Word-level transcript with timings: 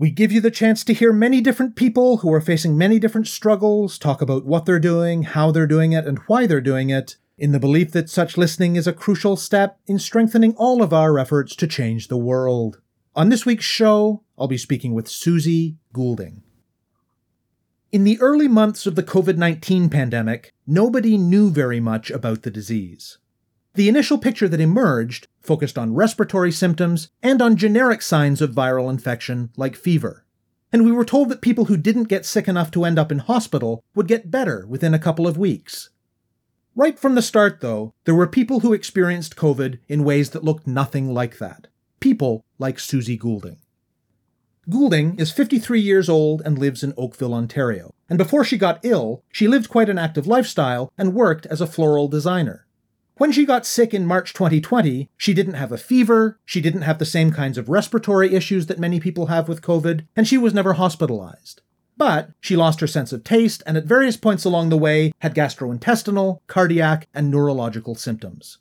We 0.00 0.10
give 0.12 0.30
you 0.30 0.40
the 0.40 0.52
chance 0.52 0.84
to 0.84 0.94
hear 0.94 1.12
many 1.12 1.40
different 1.40 1.74
people 1.74 2.18
who 2.18 2.32
are 2.32 2.40
facing 2.40 2.78
many 2.78 3.00
different 3.00 3.26
struggles 3.26 3.98
talk 3.98 4.22
about 4.22 4.44
what 4.44 4.64
they're 4.64 4.78
doing, 4.78 5.24
how 5.24 5.50
they're 5.50 5.66
doing 5.66 5.92
it, 5.92 6.06
and 6.06 6.20
why 6.28 6.46
they're 6.46 6.60
doing 6.60 6.88
it, 6.88 7.16
in 7.36 7.50
the 7.50 7.58
belief 7.58 7.90
that 7.90 8.08
such 8.08 8.36
listening 8.36 8.76
is 8.76 8.86
a 8.86 8.92
crucial 8.92 9.36
step 9.36 9.80
in 9.88 9.98
strengthening 9.98 10.54
all 10.56 10.84
of 10.84 10.92
our 10.92 11.18
efforts 11.18 11.56
to 11.56 11.66
change 11.66 12.06
the 12.06 12.16
world. 12.16 12.80
On 13.16 13.28
this 13.28 13.44
week's 13.44 13.64
show, 13.64 14.22
I'll 14.38 14.46
be 14.46 14.56
speaking 14.56 14.94
with 14.94 15.08
Susie 15.08 15.78
Goulding. 15.92 16.44
In 17.90 18.04
the 18.04 18.20
early 18.20 18.46
months 18.46 18.86
of 18.86 18.94
the 18.94 19.02
COVID 19.02 19.36
19 19.36 19.88
pandemic, 19.88 20.54
nobody 20.64 21.18
knew 21.18 21.50
very 21.50 21.80
much 21.80 22.08
about 22.12 22.42
the 22.42 22.52
disease. 22.52 23.18
The 23.78 23.88
initial 23.88 24.18
picture 24.18 24.48
that 24.48 24.60
emerged 24.60 25.28
focused 25.40 25.78
on 25.78 25.94
respiratory 25.94 26.50
symptoms 26.50 27.10
and 27.22 27.40
on 27.40 27.54
generic 27.54 28.02
signs 28.02 28.42
of 28.42 28.50
viral 28.50 28.90
infection 28.90 29.50
like 29.56 29.76
fever. 29.76 30.26
And 30.72 30.84
we 30.84 30.90
were 30.90 31.04
told 31.04 31.28
that 31.28 31.42
people 31.42 31.66
who 31.66 31.76
didn't 31.76 32.08
get 32.08 32.26
sick 32.26 32.48
enough 32.48 32.72
to 32.72 32.84
end 32.84 32.98
up 32.98 33.12
in 33.12 33.20
hospital 33.20 33.84
would 33.94 34.08
get 34.08 34.32
better 34.32 34.66
within 34.66 34.94
a 34.94 34.98
couple 34.98 35.28
of 35.28 35.38
weeks. 35.38 35.90
Right 36.74 36.98
from 36.98 37.14
the 37.14 37.22
start, 37.22 37.60
though, 37.60 37.94
there 38.02 38.16
were 38.16 38.26
people 38.26 38.60
who 38.60 38.72
experienced 38.72 39.36
COVID 39.36 39.78
in 39.86 40.02
ways 40.02 40.30
that 40.30 40.42
looked 40.42 40.66
nothing 40.66 41.14
like 41.14 41.38
that. 41.38 41.68
People 42.00 42.44
like 42.58 42.80
Susie 42.80 43.16
Goulding. 43.16 43.58
Goulding 44.68 45.16
is 45.20 45.30
53 45.30 45.80
years 45.80 46.08
old 46.08 46.42
and 46.44 46.58
lives 46.58 46.82
in 46.82 46.94
Oakville, 46.96 47.32
Ontario. 47.32 47.94
And 48.08 48.18
before 48.18 48.42
she 48.42 48.58
got 48.58 48.80
ill, 48.82 49.22
she 49.30 49.46
lived 49.46 49.70
quite 49.70 49.88
an 49.88 49.98
active 49.98 50.26
lifestyle 50.26 50.92
and 50.98 51.14
worked 51.14 51.46
as 51.46 51.60
a 51.60 51.66
floral 51.68 52.08
designer. 52.08 52.64
When 53.18 53.32
she 53.32 53.44
got 53.44 53.66
sick 53.66 53.92
in 53.92 54.06
March 54.06 54.32
2020, 54.32 55.10
she 55.16 55.34
didn't 55.34 55.54
have 55.54 55.72
a 55.72 55.76
fever, 55.76 56.38
she 56.44 56.60
didn't 56.60 56.82
have 56.82 57.00
the 57.00 57.04
same 57.04 57.32
kinds 57.32 57.58
of 57.58 57.68
respiratory 57.68 58.32
issues 58.32 58.66
that 58.66 58.78
many 58.78 59.00
people 59.00 59.26
have 59.26 59.48
with 59.48 59.60
COVID, 59.60 60.06
and 60.14 60.26
she 60.26 60.38
was 60.38 60.54
never 60.54 60.74
hospitalized. 60.74 61.60
But 61.96 62.30
she 62.40 62.54
lost 62.54 62.78
her 62.78 62.86
sense 62.86 63.12
of 63.12 63.24
taste 63.24 63.60
and 63.66 63.76
at 63.76 63.86
various 63.86 64.16
points 64.16 64.44
along 64.44 64.68
the 64.68 64.78
way 64.78 65.12
had 65.18 65.34
gastrointestinal, 65.34 66.38
cardiac, 66.46 67.08
and 67.12 67.28
neurological 67.28 67.96
symptoms. 67.96 68.58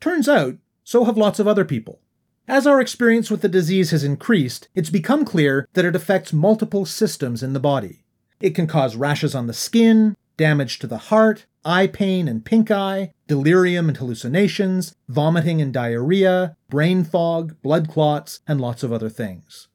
Turns 0.00 0.28
out, 0.28 0.56
so 0.82 1.04
have 1.04 1.16
lots 1.16 1.38
of 1.38 1.46
other 1.46 1.64
people. 1.64 2.00
As 2.48 2.66
our 2.66 2.80
experience 2.80 3.30
with 3.30 3.40
the 3.40 3.48
disease 3.48 3.92
has 3.92 4.02
increased, 4.02 4.66
it's 4.74 4.90
become 4.90 5.24
clear 5.24 5.68
that 5.74 5.84
it 5.84 5.94
affects 5.94 6.32
multiple 6.32 6.86
systems 6.86 7.40
in 7.40 7.52
the 7.52 7.60
body. 7.60 8.04
It 8.40 8.56
can 8.56 8.66
cause 8.66 8.96
rashes 8.96 9.36
on 9.36 9.46
the 9.46 9.52
skin, 9.52 10.16
damage 10.36 10.80
to 10.80 10.88
the 10.88 10.98
heart, 10.98 11.46
eye 11.66 11.88
pain 11.88 12.28
and 12.28 12.44
pink 12.44 12.70
eye, 12.70 13.12
delirium 13.26 13.88
and 13.88 13.98
hallucinations, 13.98 14.94
vomiting 15.08 15.60
and 15.60 15.72
diarrhea, 15.72 16.56
brain 16.70 17.02
fog, 17.04 17.60
blood 17.60 17.88
clots, 17.88 18.40
and 18.46 18.60
lots 18.60 18.82
of 18.82 18.92
other 18.92 19.08
things. 19.08 19.68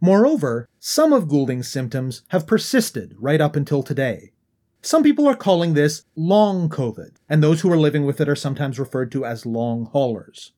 Moreover, 0.00 0.68
some 0.78 1.12
of 1.12 1.28
Goulding's 1.28 1.68
symptoms 1.68 2.22
have 2.28 2.46
persisted 2.46 3.14
right 3.18 3.40
up 3.40 3.54
until 3.54 3.82
today. 3.82 4.32
Some 4.82 5.02
people 5.02 5.28
are 5.28 5.36
calling 5.36 5.74
this 5.74 6.04
long 6.16 6.70
COVID, 6.70 7.16
and 7.28 7.42
those 7.42 7.60
who 7.60 7.70
are 7.70 7.76
living 7.76 8.06
with 8.06 8.20
it 8.20 8.28
are 8.28 8.34
sometimes 8.34 8.78
referred 8.78 9.12
to 9.12 9.26
as 9.26 9.44
long 9.44 9.84
haulers. 9.86 10.52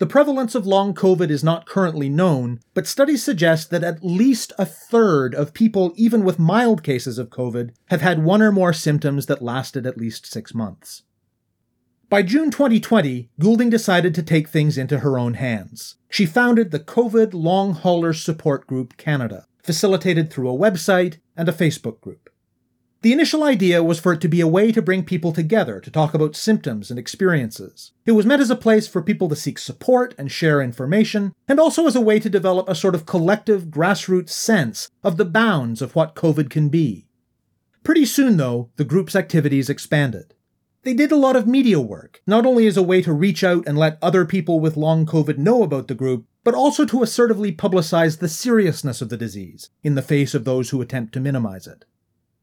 The 0.00 0.06
prevalence 0.06 0.54
of 0.54 0.66
long 0.66 0.94
COVID 0.94 1.28
is 1.28 1.44
not 1.44 1.66
currently 1.66 2.08
known, 2.08 2.60
but 2.72 2.86
studies 2.86 3.22
suggest 3.22 3.68
that 3.68 3.84
at 3.84 4.02
least 4.02 4.50
a 4.58 4.64
third 4.64 5.34
of 5.34 5.52
people, 5.52 5.92
even 5.94 6.24
with 6.24 6.38
mild 6.38 6.82
cases 6.82 7.18
of 7.18 7.28
COVID, 7.28 7.72
have 7.90 8.00
had 8.00 8.24
one 8.24 8.40
or 8.40 8.50
more 8.50 8.72
symptoms 8.72 9.26
that 9.26 9.42
lasted 9.42 9.86
at 9.86 9.98
least 9.98 10.24
six 10.24 10.54
months. 10.54 11.02
By 12.08 12.22
June 12.22 12.50
2020, 12.50 13.28
Goulding 13.38 13.68
decided 13.68 14.14
to 14.14 14.22
take 14.22 14.48
things 14.48 14.78
into 14.78 15.00
her 15.00 15.18
own 15.18 15.34
hands. 15.34 15.96
She 16.08 16.24
founded 16.24 16.70
the 16.70 16.80
COVID 16.80 17.34
Long 17.34 17.74
Haulers 17.74 18.22
Support 18.22 18.66
Group 18.66 18.96
Canada, 18.96 19.44
facilitated 19.62 20.32
through 20.32 20.48
a 20.48 20.58
website 20.58 21.18
and 21.36 21.46
a 21.46 21.52
Facebook 21.52 22.00
group. 22.00 22.30
The 23.02 23.14
initial 23.14 23.42
idea 23.42 23.82
was 23.82 23.98
for 23.98 24.12
it 24.12 24.20
to 24.20 24.28
be 24.28 24.42
a 24.42 24.46
way 24.46 24.70
to 24.72 24.82
bring 24.82 25.04
people 25.04 25.32
together 25.32 25.80
to 25.80 25.90
talk 25.90 26.12
about 26.12 26.36
symptoms 26.36 26.90
and 26.90 26.98
experiences. 26.98 27.92
It 28.04 28.12
was 28.12 28.26
meant 28.26 28.42
as 28.42 28.50
a 28.50 28.56
place 28.56 28.86
for 28.86 29.00
people 29.00 29.26
to 29.30 29.36
seek 29.36 29.58
support 29.58 30.14
and 30.18 30.30
share 30.30 30.60
information, 30.60 31.32
and 31.48 31.58
also 31.58 31.86
as 31.86 31.96
a 31.96 32.00
way 32.00 32.20
to 32.20 32.28
develop 32.28 32.68
a 32.68 32.74
sort 32.74 32.94
of 32.94 33.06
collective 33.06 33.68
grassroots 33.68 34.30
sense 34.30 34.90
of 35.02 35.16
the 35.16 35.24
bounds 35.24 35.80
of 35.80 35.96
what 35.96 36.14
COVID 36.14 36.50
can 36.50 36.68
be. 36.68 37.06
Pretty 37.82 38.04
soon, 38.04 38.36
though, 38.36 38.68
the 38.76 38.84
group's 38.84 39.16
activities 39.16 39.70
expanded. 39.70 40.34
They 40.82 40.92
did 40.92 41.10
a 41.10 41.16
lot 41.16 41.36
of 41.36 41.46
media 41.46 41.80
work, 41.80 42.20
not 42.26 42.44
only 42.44 42.66
as 42.66 42.76
a 42.76 42.82
way 42.82 43.00
to 43.00 43.14
reach 43.14 43.42
out 43.42 43.66
and 43.66 43.78
let 43.78 43.98
other 44.02 44.26
people 44.26 44.60
with 44.60 44.76
long 44.76 45.06
COVID 45.06 45.38
know 45.38 45.62
about 45.62 45.88
the 45.88 45.94
group, 45.94 46.26
but 46.44 46.54
also 46.54 46.84
to 46.84 47.02
assertively 47.02 47.50
publicize 47.50 48.18
the 48.18 48.28
seriousness 48.28 49.00
of 49.00 49.08
the 49.08 49.16
disease 49.16 49.70
in 49.82 49.94
the 49.94 50.02
face 50.02 50.34
of 50.34 50.44
those 50.44 50.68
who 50.68 50.82
attempt 50.82 51.14
to 51.14 51.20
minimize 51.20 51.66
it. 51.66 51.86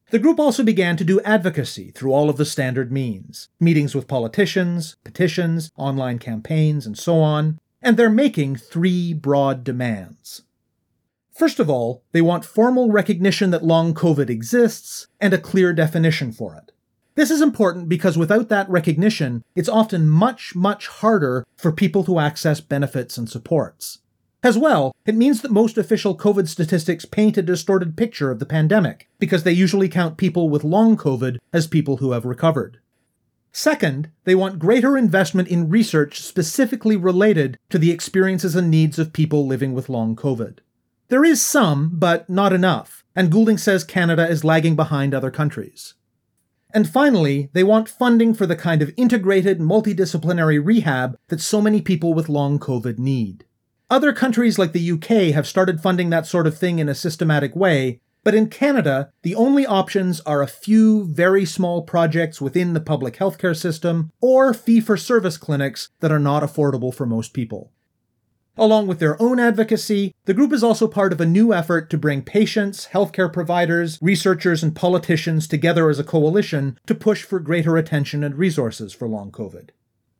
The 0.09 0.19
group 0.19 0.39
also 0.39 0.63
began 0.63 0.95
to 0.97 1.03
do 1.03 1.19
advocacy 1.21 1.91
through 1.91 2.13
all 2.13 2.29
of 2.29 2.37
the 2.37 2.45
standard 2.45 2.93
means 2.93 3.49
meetings 3.59 3.93
with 3.93 4.07
politicians, 4.07 4.95
petitions, 5.03 5.69
online 5.75 6.17
campaigns, 6.17 6.85
and 6.85 6.97
so 6.97 7.19
on, 7.19 7.59
and 7.81 7.97
they're 7.97 8.09
making 8.09 8.55
three 8.55 9.13
broad 9.13 9.65
demands. 9.65 10.43
First 11.33 11.59
of 11.59 11.69
all, 11.69 12.03
they 12.13 12.21
want 12.21 12.45
formal 12.45 12.89
recognition 12.89 13.51
that 13.51 13.65
long 13.65 13.93
COVID 13.93 14.29
exists 14.29 15.07
and 15.19 15.33
a 15.33 15.37
clear 15.37 15.73
definition 15.73 16.31
for 16.31 16.55
it. 16.55 16.71
This 17.15 17.29
is 17.29 17.41
important 17.41 17.89
because 17.89 18.17
without 18.17 18.47
that 18.47 18.69
recognition, 18.69 19.43
it's 19.55 19.67
often 19.67 20.07
much, 20.07 20.55
much 20.55 20.87
harder 20.87 21.45
for 21.57 21.71
people 21.71 22.03
to 22.05 22.19
access 22.19 22.61
benefits 22.61 23.17
and 23.17 23.29
supports. 23.29 23.99
As 24.43 24.57
well, 24.57 24.95
it 25.05 25.15
means 25.15 25.41
that 25.41 25.51
most 25.51 25.77
official 25.77 26.15
COVID 26.15 26.47
statistics 26.47 27.05
paint 27.05 27.37
a 27.37 27.41
distorted 27.41 27.97
picture 27.97 28.29
of 28.29 28.39
the 28.39 28.45
pandemic, 28.45 29.09
because 29.19 29.43
they 29.43 29.51
usually 29.51 29.89
count 29.89 30.17
people 30.17 30.49
with 30.49 30.63
long 30.63 30.95
COVID 30.95 31.37
as 31.51 31.65
people 31.67 31.97
who 31.97 32.11
have 32.11 32.25
recovered. 32.25 32.79
Second, 33.51 34.11
they 34.25 34.35
want 34.35 34.59
greater 34.59 34.95
investment 34.95 35.47
in 35.47 35.69
research 35.69 36.21
specifically 36.21 36.95
related 36.95 37.57
to 37.69 37.79
the 37.79 37.89
experiences 37.89 38.55
and 38.55 38.69
needs 38.69 38.99
of 38.99 39.13
people 39.13 39.47
living 39.47 39.73
with 39.73 39.89
long 39.89 40.15
COVID. 40.15 40.59
There 41.07 41.25
is 41.25 41.41
some, 41.41 41.91
but 41.93 42.29
not 42.29 42.53
enough, 42.53 43.03
and 43.15 43.31
Goulding 43.31 43.57
says 43.57 43.83
Canada 43.83 44.29
is 44.29 44.43
lagging 44.43 44.75
behind 44.75 45.15
other 45.15 45.31
countries. 45.31 45.95
And 46.71 46.87
finally, 46.87 47.49
they 47.53 47.63
want 47.63 47.89
funding 47.89 48.35
for 48.35 48.45
the 48.45 48.55
kind 48.55 48.83
of 48.83 48.93
integrated, 48.97 49.59
multidisciplinary 49.59 50.63
rehab 50.63 51.17
that 51.29 51.41
so 51.41 51.59
many 51.59 51.81
people 51.81 52.13
with 52.13 52.29
long 52.29 52.59
COVID 52.59 52.99
need. 52.99 53.45
Other 53.89 54.11
countries 54.11 54.59
like 54.59 54.73
the 54.73 54.91
UK 54.91 55.33
have 55.33 55.47
started 55.47 55.79
funding 55.79 56.09
that 56.09 56.27
sort 56.27 56.45
of 56.45 56.57
thing 56.57 56.79
in 56.79 56.89
a 56.89 56.95
systematic 56.95 57.55
way, 57.55 58.01
but 58.25 58.35
in 58.35 58.49
Canada, 58.49 59.11
the 59.21 59.33
only 59.33 59.65
options 59.65 60.19
are 60.21 60.41
a 60.41 60.47
few 60.47 61.05
very 61.05 61.45
small 61.45 61.83
projects 61.83 62.41
within 62.41 62.73
the 62.73 62.81
public 62.81 63.15
healthcare 63.15 63.55
system 63.55 64.11
or 64.19 64.53
fee 64.53 64.81
for 64.81 64.97
service 64.97 65.37
clinics 65.37 65.89
that 66.01 66.11
are 66.11 66.19
not 66.19 66.43
affordable 66.43 66.93
for 66.93 67.05
most 67.05 67.33
people. 67.33 67.71
Along 68.57 68.87
with 68.87 68.99
their 68.99 69.21
own 69.21 69.39
advocacy, 69.39 70.13
the 70.25 70.33
group 70.33 70.51
is 70.51 70.65
also 70.65 70.89
part 70.89 71.13
of 71.13 71.21
a 71.21 71.25
new 71.25 71.53
effort 71.53 71.89
to 71.91 71.97
bring 71.97 72.23
patients, 72.23 72.89
healthcare 72.91 73.31
providers, 73.31 73.97
researchers, 74.01 74.63
and 74.63 74.75
politicians 74.75 75.47
together 75.47 75.89
as 75.89 75.99
a 75.99 76.03
coalition 76.03 76.77
to 76.87 76.95
push 76.95 77.23
for 77.23 77.39
greater 77.39 77.77
attention 77.77 78.21
and 78.21 78.35
resources 78.35 78.91
for 78.91 79.07
long 79.07 79.31
COVID. 79.31 79.69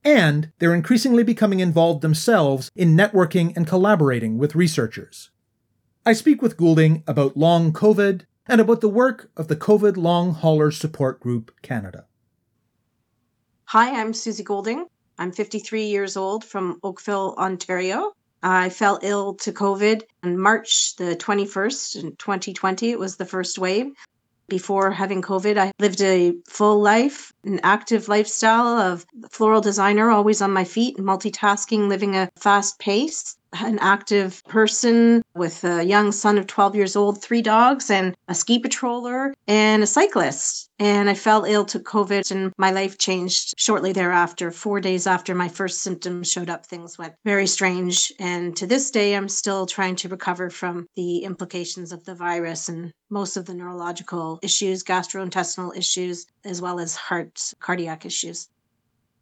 And 0.07 0.53
they're 0.59 0.73
increasingly 0.73 1.21
becoming 1.21 1.59
involved 1.59 2.01
themselves 2.01 2.71
in 2.77 2.95
networking 2.95 3.51
and 3.57 3.67
collaborating 3.67 4.37
with 4.37 4.55
researchers. 4.55 5.31
I 6.05 6.13
speak 6.13 6.41
with 6.41 6.55
Goulding 6.55 7.03
about 7.05 7.35
long 7.35 7.73
COVID 7.73 8.21
and 8.47 8.61
about 8.61 8.79
the 8.79 8.87
work 8.87 9.29
of 9.35 9.49
the 9.49 9.57
COVID 9.57 9.97
Long 9.97 10.33
Haulers 10.33 10.77
Support 10.77 11.19
Group 11.19 11.51
Canada. 11.61 12.05
Hi, 13.65 13.99
I'm 13.99 14.13
Susie 14.13 14.45
Goulding. 14.45 14.85
I'm 15.17 15.33
53 15.33 15.87
years 15.87 16.15
old 16.15 16.45
from 16.45 16.79
Oakville, 16.83 17.35
Ontario. 17.37 18.13
I 18.41 18.69
fell 18.69 18.99
ill 19.01 19.33
to 19.33 19.51
COVID 19.51 20.03
on 20.23 20.39
March 20.39 20.95
the 20.95 21.17
21st 21.17 22.01
in 22.01 22.15
2020. 22.15 22.91
It 22.91 22.97
was 22.97 23.17
the 23.17 23.25
first 23.25 23.59
wave. 23.59 23.87
Before 24.49 24.91
having 24.91 25.21
COVID, 25.21 25.57
I 25.57 25.73
lived 25.79 26.01
a 26.01 26.33
full 26.47 26.81
life, 26.81 27.33
an 27.43 27.59
active 27.63 28.07
lifestyle 28.07 28.77
of 28.79 29.05
floral 29.29 29.61
designer, 29.61 30.09
always 30.09 30.41
on 30.41 30.53
my 30.53 30.63
feet, 30.63 30.97
multitasking, 30.97 31.89
living 31.89 32.15
a 32.15 32.29
fast 32.37 32.79
pace. 32.79 33.35
An 33.61 33.79
active 33.79 34.43
person 34.45 35.23
with 35.35 35.63
a 35.63 35.83
young 35.83 36.11
son 36.11 36.37
of 36.37 36.47
12 36.47 36.75
years 36.75 36.95
old, 36.95 37.21
three 37.21 37.41
dogs, 37.41 37.89
and 37.89 38.15
a 38.27 38.35
ski 38.35 38.59
patroller 38.59 39.33
and 39.47 39.83
a 39.83 39.87
cyclist. 39.87 40.69
And 40.79 41.09
I 41.09 41.13
fell 41.13 41.43
ill 41.45 41.65
to 41.65 41.79
COVID, 41.79 42.29
and 42.31 42.53
my 42.57 42.71
life 42.71 42.97
changed 42.97 43.55
shortly 43.57 43.93
thereafter. 43.93 44.51
Four 44.51 44.79
days 44.79 45.07
after 45.07 45.33
my 45.33 45.49
first 45.49 45.81
symptoms 45.81 46.31
showed 46.31 46.49
up, 46.49 46.65
things 46.65 46.97
went 46.97 47.15
very 47.25 47.47
strange. 47.47 48.11
And 48.19 48.55
to 48.57 48.67
this 48.67 48.91
day, 48.91 49.15
I'm 49.15 49.29
still 49.29 49.65
trying 49.65 49.95
to 49.97 50.09
recover 50.09 50.49
from 50.49 50.87
the 50.95 51.19
implications 51.19 51.91
of 51.91 52.05
the 52.05 52.15
virus 52.15 52.69
and 52.69 52.93
most 53.09 53.37
of 53.37 53.45
the 53.45 53.53
neurological 53.53 54.39
issues, 54.43 54.83
gastrointestinal 54.83 55.75
issues, 55.75 56.27
as 56.45 56.61
well 56.61 56.79
as 56.79 56.95
heart 56.95 57.53
cardiac 57.59 58.05
issues. 58.05 58.49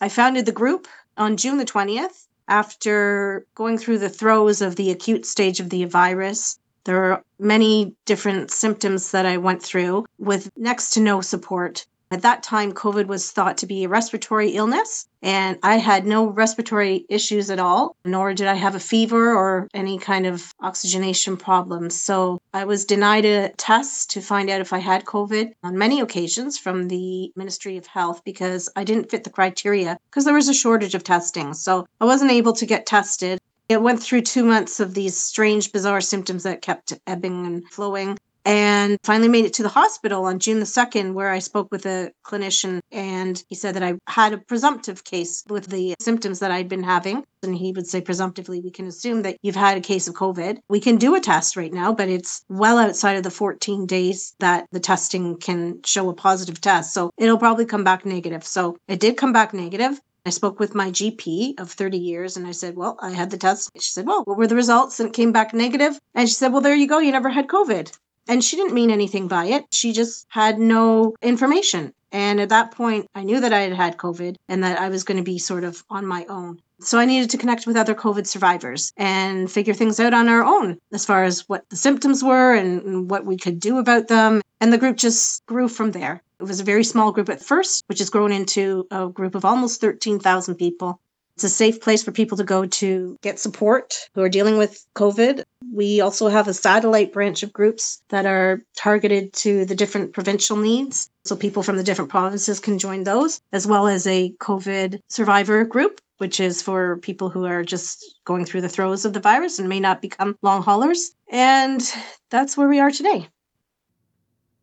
I 0.02 0.10
founded 0.10 0.46
the 0.46 0.52
group 0.52 0.88
on 1.18 1.38
June 1.38 1.58
the 1.58 1.66
20th 1.66 2.28
after 2.48 3.46
going 3.56 3.78
through 3.78 4.00
the 4.00 4.10
throes 4.10 4.62
of 4.62 4.76
the 4.76 4.92
acute 4.92 5.26
stage 5.26 5.60
of 5.60 5.70
the 5.70 5.86
virus 5.86 6.60
there 6.86 7.04
are 7.04 7.24
many 7.40 7.94
different 8.06 8.52
symptoms 8.52 9.12
that 9.12 9.26
I 9.26 9.38
went 9.38 9.62
through 9.62 10.06
with 10.20 10.50
next 10.56 10.92
to 10.92 11.02
no 11.02 11.20
support. 11.20 11.86
At 12.12 12.22
that 12.22 12.44
time, 12.44 12.72
COVID 12.72 13.08
was 13.08 13.32
thought 13.32 13.58
to 13.58 13.66
be 13.66 13.84
a 13.84 13.90
respiratory 13.90 14.52
illness, 14.52 15.08
and 15.24 15.58
I 15.64 15.78
had 15.78 16.06
no 16.06 16.28
respiratory 16.28 17.06
issues 17.10 17.50
at 17.50 17.58
all, 17.58 17.96
nor 18.06 18.34
did 18.36 18.46
I 18.46 18.54
have 18.54 18.76
a 18.76 18.80
fever 18.80 19.36
or 19.36 19.68
any 19.74 19.98
kind 19.98 20.28
of 20.28 20.54
oxygenation 20.60 21.36
problems. 21.36 21.96
So 21.96 22.40
I 22.54 22.66
was 22.66 22.86
denied 22.86 23.26
a 23.26 23.50
test 23.58 24.12
to 24.12 24.22
find 24.22 24.52
out 24.52 24.62
if 24.62 24.72
I 24.72 24.78
had 24.78 25.06
COVID 25.06 25.54
on 25.64 25.78
many 25.78 26.00
occasions 26.00 26.60
from 26.60 26.88
the 26.90 27.32
Ministry 27.36 27.76
of 27.76 27.88
Health 27.88 28.22
because 28.24 28.70
I 28.76 28.84
didn't 28.84 29.10
fit 29.10 29.24
the 29.24 29.32
criteria 29.32 29.98
because 30.12 30.26
there 30.26 30.34
was 30.36 30.48
a 30.48 30.54
shortage 30.54 30.94
of 30.94 31.04
testing. 31.04 31.56
So 31.56 31.88
I 32.00 32.06
wasn't 32.06 32.32
able 32.32 32.54
to 32.54 32.66
get 32.68 32.86
tested. 32.86 33.40
It 33.68 33.82
went 33.82 34.02
through 34.02 34.22
two 34.22 34.46
months 34.46 34.80
of 34.80 34.94
these 34.94 35.18
strange, 35.18 35.72
bizarre 35.72 36.02
symptoms 36.02 36.44
that 36.44 36.62
kept 36.62 36.94
ebbing 37.08 37.48
and 37.48 37.68
flowing. 37.72 38.16
And 38.46 39.00
finally 39.04 39.28
made 39.28 39.46
it 39.46 39.54
to 39.56 39.64
the 39.64 39.70
hospital 39.70 40.26
on 40.26 40.38
June 40.38 40.60
the 40.60 40.66
2nd, 40.66 41.14
where 41.14 41.32
I 41.32 41.40
spoke 41.40 41.68
with 41.72 41.86
a 41.88 42.12
clinician. 42.24 42.80
And 42.92 43.44
he 43.50 43.56
said 43.56 43.76
that 43.76 43.84
I 43.84 43.96
had 44.08 44.34
a 44.34 44.38
presumptive 44.38 45.04
case 45.04 45.44
with 45.50 45.68
the 45.68 45.96
symptoms 46.00 46.40
that 46.40 46.52
I'd 46.52 46.70
been 46.70 46.84
having. 46.84 47.24
And 47.42 47.56
he 47.56 47.72
would 47.72 47.88
say, 47.88 48.02
presumptively, 48.02 48.62
we 48.62 48.70
can 48.72 48.86
assume 48.88 49.24
that 49.24 49.38
you've 49.42 49.56
had 49.56 49.78
a 49.78 49.82
case 49.82 50.08
of 50.08 50.14
COVID. 50.14 50.60
We 50.70 50.80
can 50.80 50.98
do 50.98 51.16
a 51.16 51.20
test 51.20 51.58
right 51.58 51.74
now, 51.74 51.92
but 51.94 52.08
it's 52.08 52.44
well 52.48 52.78
outside 52.78 53.18
of 53.18 53.24
the 53.24 53.32
14 53.32 53.88
days 53.88 54.36
that 54.40 54.68
the 54.72 54.80
testing 54.80 55.38
can 55.38 55.82
show 55.84 56.10
a 56.10 56.14
positive 56.14 56.62
test. 56.62 56.94
So 56.94 57.12
it'll 57.18 57.40
probably 57.40 57.66
come 57.66 57.84
back 57.84 58.06
negative. 58.06 58.46
So 58.46 58.78
it 58.88 59.00
did 59.00 59.18
come 59.18 59.34
back 59.34 59.54
negative. 59.54 60.00
I 60.28 60.32
spoke 60.32 60.60
with 60.60 60.74
my 60.74 60.90
GP 60.90 61.60
of 61.60 61.72
30 61.72 62.00
years 62.00 62.36
and 62.36 62.48
I 62.48 62.52
said, 62.52 62.76
Well, 62.76 62.98
I 63.00 63.12
had 63.12 63.30
the 63.30 63.38
test. 63.38 63.70
She 63.80 63.92
said, 63.92 64.08
Well, 64.08 64.24
what 64.26 64.38
were 64.38 64.48
the 64.48 64.56
results? 64.56 65.00
And 65.00 65.10
it 65.10 65.14
came 65.14 65.32
back 65.32 65.54
negative. 65.54 66.00
And 66.16 66.28
she 66.28 66.34
said, 66.34 66.52
Well, 66.52 66.62
there 66.62 66.76
you 66.76 66.88
go. 66.88 66.98
You 66.98 67.12
never 67.12 67.30
had 67.30 67.48
COVID. 67.48 67.96
And 68.28 68.44
she 68.44 68.56
didn't 68.56 68.74
mean 68.74 68.92
anything 68.92 69.28
by 69.28 69.46
it. 69.46 69.66
She 69.72 69.94
just 69.94 70.26
had 70.30 70.60
no 70.60 71.16
information. 71.22 71.94
And 72.12 72.40
at 72.40 72.50
that 72.50 72.72
point, 72.72 73.08
I 73.14 73.24
knew 73.24 73.42
that 73.42 73.54
I 73.54 73.62
had 73.62 73.74
had 73.74 73.98
COVID 73.98 74.38
and 74.48 74.64
that 74.64 74.80
I 74.80 74.90
was 74.90 75.04
going 75.04 75.18
to 75.18 75.24
be 75.24 75.38
sort 75.38 75.64
of 75.64 75.84
on 75.90 76.06
my 76.06 76.26
own. 76.30 76.62
So 76.80 76.98
I 76.98 77.06
needed 77.06 77.30
to 77.32 77.38
connect 77.38 77.68
with 77.68 77.78
other 77.78 77.96
COVID 77.96 78.28
survivors 78.28 78.92
and 78.98 79.52
figure 79.52 79.74
things 79.74 80.00
out 80.00 80.14
on 80.14 80.28
our 80.28 80.44
own 80.44 80.78
as 80.94 81.06
far 81.06 81.24
as 81.24 81.48
what 81.48 81.68
the 81.70 81.76
symptoms 81.76 82.24
were 82.24 82.54
and, 82.54 83.10
what 83.10 83.26
we 83.26 83.38
could 83.38 83.60
do 83.60 83.78
about 83.78 84.08
them. 84.08 84.42
And 84.60 84.72
the 84.72 84.78
group 84.78 84.98
just 84.98 85.46
grew 85.46 85.68
from 85.68 85.92
there. 85.92 86.22
It 86.40 86.44
was 86.44 86.60
a 86.60 86.66
very 86.66 86.84
small 86.84 87.12
group 87.12 87.30
at 87.30 87.44
first, 87.44 87.84
which 87.88 88.00
has 88.00 88.10
grown 88.10 88.32
into 88.32 88.88
a 88.92 89.08
group 89.08 89.36
of 89.36 89.46
almost 89.46 89.82
13,000 89.82 90.56
people. 90.56 91.00
It's 91.36 91.44
a 91.44 91.50
safe 91.50 91.82
place 91.82 92.02
for 92.02 92.12
people 92.12 92.38
to 92.38 92.46
go 92.46 92.66
to 92.66 93.18
get 93.22 93.40
support 93.40 93.94
who 94.14 94.22
are 94.22 94.30
dealing 94.30 94.58
with 94.58 94.86
COVID. 94.96 95.44
We 95.76 96.00
also 96.00 96.30
have 96.30 96.48
a 96.48 96.54
satellite 96.54 97.12
branch 97.12 97.44
of 97.44 97.52
groups 97.52 98.02
that 98.08 98.26
are 98.26 98.64
targeted 98.78 99.34
to 99.34 99.66
the 99.66 99.76
different 99.76 100.14
provincial 100.14 100.56
needs. 100.56 101.10
So 101.26 101.36
people 101.36 101.64
from 101.64 101.76
the 101.76 101.84
different 101.84 102.10
provinces 102.10 102.62
can 102.62 102.80
join 102.80 103.04
those, 103.04 103.42
as 103.52 103.68
well 103.68 103.86
as 103.86 104.08
a 104.08 104.32
COVID 104.40 105.02
survivor 105.10 105.66
group, 105.66 106.00
which 106.18 106.40
is 106.40 106.62
for 106.62 106.96
people 107.00 107.30
who 107.30 107.44
are 107.46 107.62
just 107.62 108.16
going 108.24 108.46
through 108.46 108.62
the 108.62 108.70
throes 108.70 109.04
of 109.04 109.12
the 109.12 109.20
virus 109.20 109.60
and 109.60 109.68
may 109.68 109.82
not 109.82 110.02
become 110.02 110.38
long 110.42 110.64
haulers. 110.64 111.12
And 111.30 111.82
that's 112.30 112.56
where 112.56 112.70
we 112.70 112.80
are 112.80 112.92
today. 112.92 113.28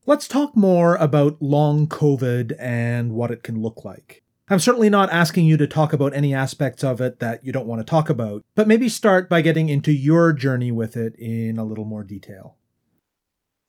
Let's 0.07 0.27
talk 0.27 0.57
more 0.57 0.97
about 0.97 1.43
long 1.43 1.89
COVID 1.89 2.55
and 2.59 3.13
what 3.13 3.31
it 3.31 3.43
can 3.43 3.61
look 3.61 3.85
like. 3.85 4.23
I'm 4.53 4.59
certainly 4.59 4.91
not 4.91 5.11
asking 5.11 5.47
you 5.47 5.57
to 5.57 5.67
talk 5.67 5.95
about 5.95 6.15
any 6.15 6.35
aspects 6.35 6.85
of 6.85 7.01
it 7.01 7.21
that 7.21 7.43
you 7.43 7.53
don't 7.53 7.67
want 7.67 7.81
to 7.81 7.91
talk 7.91 8.11
about, 8.11 8.43
but 8.55 8.69
maybe 8.69 8.87
start 8.87 9.31
by 9.31 9.41
getting 9.41 9.71
into 9.71 9.91
your 9.93 10.35
journey 10.35 10.71
with 10.71 10.95
it 10.95 11.15
in 11.17 11.57
a 11.57 11.65
little 11.65 11.87
more 11.87 12.05
detail. 12.05 12.57